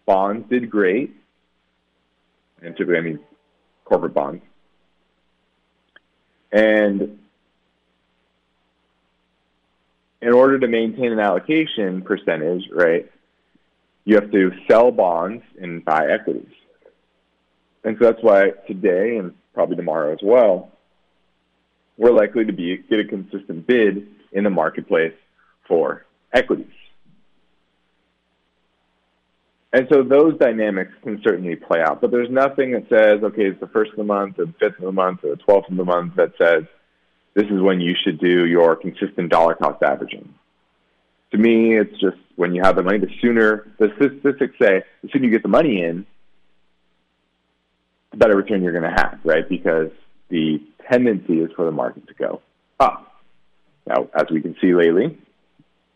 [0.07, 1.15] bonds did great,
[2.63, 3.21] and typically I mean
[3.85, 4.43] corporate bonds.
[6.53, 7.19] And
[10.21, 13.11] in order to maintain an allocation percentage, right,
[14.05, 16.53] you have to sell bonds and buy equities.
[17.85, 20.72] And so that's why today and probably tomorrow as well,
[22.03, 25.15] we're likely to be get a consistent bid in the marketplace
[25.69, 26.67] for equities.
[29.73, 33.61] And so those dynamics can certainly play out, but there's nothing that says, okay, it's
[33.61, 35.77] the first of the month, or the fifth of the month, or the twelfth of
[35.77, 36.65] the month that says
[37.35, 40.35] this is when you should do your consistent dollar cost averaging.
[41.31, 45.09] To me, it's just when you have the money, the sooner the statistics say, the
[45.13, 46.05] sooner you get the money in,
[48.11, 49.49] the better return you're going to have, right?
[49.49, 49.93] Because
[50.33, 52.41] the tendency is for the market to go
[52.81, 53.23] up.
[53.87, 55.19] Now, as we can see lately,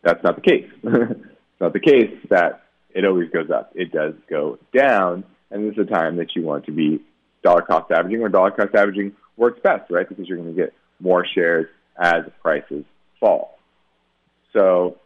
[0.03, 0.69] that's not the case.
[0.83, 2.61] it's not the case that
[2.93, 3.71] it always goes up.
[3.73, 7.01] It does go down, and this is a time that you want to be
[7.41, 10.07] dollar cost averaging, or dollar cost averaging works best, right?
[10.07, 11.65] Because you're going to get more shares
[11.99, 12.85] as prices
[13.19, 13.57] fall.
[14.53, 14.97] So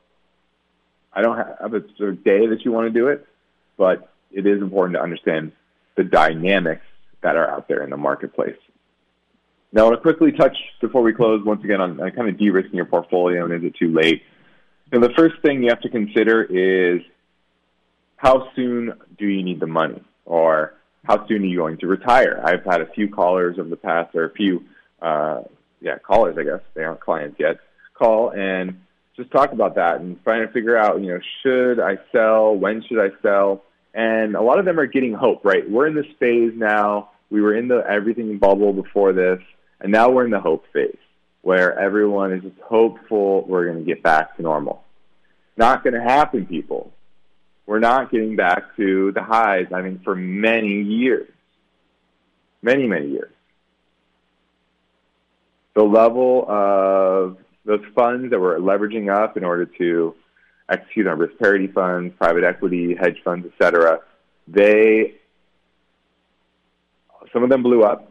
[1.13, 3.25] I don't have a sort of day that you want to do it,
[3.77, 5.53] but it is important to understand
[5.95, 6.85] the dynamics
[7.23, 8.57] that are out there in the marketplace.
[9.73, 12.37] Now, I want to quickly touch before we close once again on, on kind of
[12.37, 14.23] de-risking your portfolio and is it too late?
[14.91, 17.01] And the first thing you have to consider is
[18.17, 20.73] how soon do you need the money or
[21.05, 22.41] how soon are you going to retire?
[22.43, 24.65] I've had a few callers over the past, or a few,
[25.01, 25.41] uh,
[25.79, 27.57] yeah, callers, I guess, they aren't clients yet,
[27.93, 28.81] call and
[29.15, 32.55] just talk about that and trying to figure out, you know, should I sell?
[32.55, 33.63] When should I sell?
[33.93, 35.69] And a lot of them are getting hope, right?
[35.69, 37.11] We're in this phase now.
[37.29, 39.39] We were in the everything bubble before this.
[39.81, 40.97] And now we're in the hope phase
[41.41, 44.83] where everyone is just hopeful we're going to get back to normal.
[45.57, 46.91] Not going to happen, people.
[47.65, 51.29] We're not getting back to the highs, I mean, for many years.
[52.61, 53.31] Many, many years.
[55.73, 60.15] The level of those funds that we're leveraging up in order to
[60.69, 64.01] execute on risk parity funds, private equity, hedge funds, etc.
[64.47, 65.15] They
[67.31, 68.10] some of them blew up,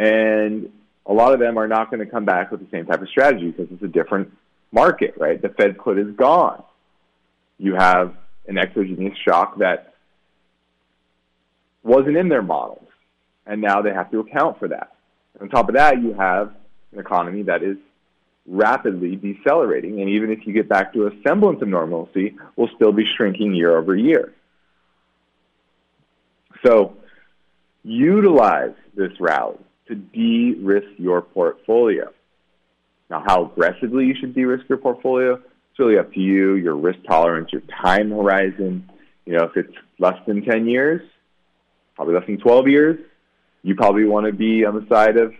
[0.00, 0.72] and
[1.04, 3.08] a lot of them are not going to come back with the same type of
[3.10, 4.32] strategy because it's a different
[4.72, 5.40] market, right?
[5.40, 6.62] The Fed put is gone.
[7.58, 8.14] You have
[8.48, 9.94] an exogenous shock that
[11.82, 12.86] wasn't in their models,
[13.46, 14.94] and now they have to account for that.
[15.38, 16.54] On top of that, you have
[16.92, 17.76] an economy that is
[18.46, 22.92] rapidly decelerating, and even if you get back to a semblance of normalcy, will still
[22.92, 24.32] be shrinking year over year.
[26.64, 26.96] So,
[27.84, 29.58] utilize this rally
[29.90, 32.10] to de-risk your portfolio.
[33.10, 37.00] Now, how aggressively you should de-risk your portfolio, it's really up to you, your risk
[37.06, 38.88] tolerance, your time horizon.
[39.26, 41.02] You know, if it's less than 10 years,
[41.94, 42.98] probably less than 12 years,
[43.62, 45.34] you probably want to be on the side of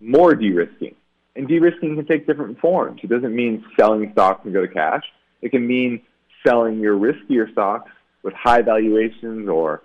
[0.00, 0.96] more de-risking.
[1.36, 3.00] And de-risking can take different forms.
[3.02, 5.04] It doesn't mean selling stocks and go to cash.
[5.40, 6.02] It can mean
[6.46, 7.90] selling your riskier stocks
[8.22, 9.82] with high valuations or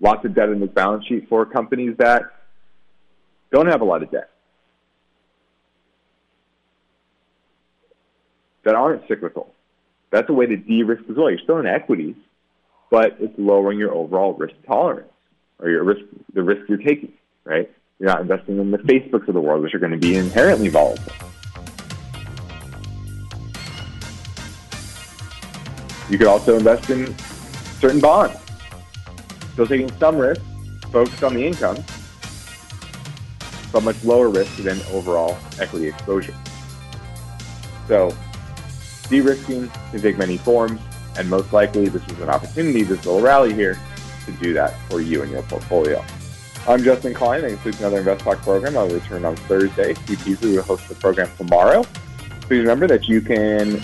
[0.00, 2.22] lots of debt in the balance sheet for companies that
[3.50, 4.30] don't have a lot of debt,
[8.64, 9.54] that aren't cyclical.
[10.10, 11.30] That's a way to de-risk as well.
[11.30, 12.16] You're still in equities,
[12.90, 15.12] but it's lowering your overall risk tolerance
[15.58, 16.00] or your risk,
[16.32, 17.12] the risk you're taking,
[17.44, 17.70] right?
[17.98, 20.68] You're not investing in the Facebooks of the world, which are going to be inherently
[20.68, 21.12] volatile.
[26.08, 27.14] You could also invest in
[27.80, 28.38] certain bonds.
[29.52, 30.40] Still taking some risk,
[30.90, 31.76] focused on the income,
[33.72, 36.34] but much lower risk than overall equity exposure.
[37.86, 38.14] So,
[39.08, 40.80] de-risking can take many forms,
[41.16, 43.78] and most likely this is an opportunity, this little rally here,
[44.26, 46.04] to do that for you and your portfolio.
[46.66, 47.40] I'm Justin Klein.
[47.40, 48.76] That concludes another Invest Talk program.
[48.76, 49.94] I'll return on Thursday.
[49.94, 51.82] Steve Peasley will host the program tomorrow.
[52.42, 53.82] Please remember that you can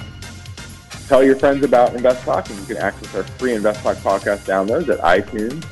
[1.09, 4.45] tell your friends about Invest Talk, and you can access our free Invest Talk podcast
[4.45, 5.65] downloads at iTunes,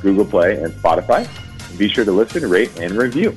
[0.00, 1.28] Google Play, and Spotify.
[1.68, 3.36] And be sure to listen, rate, and review.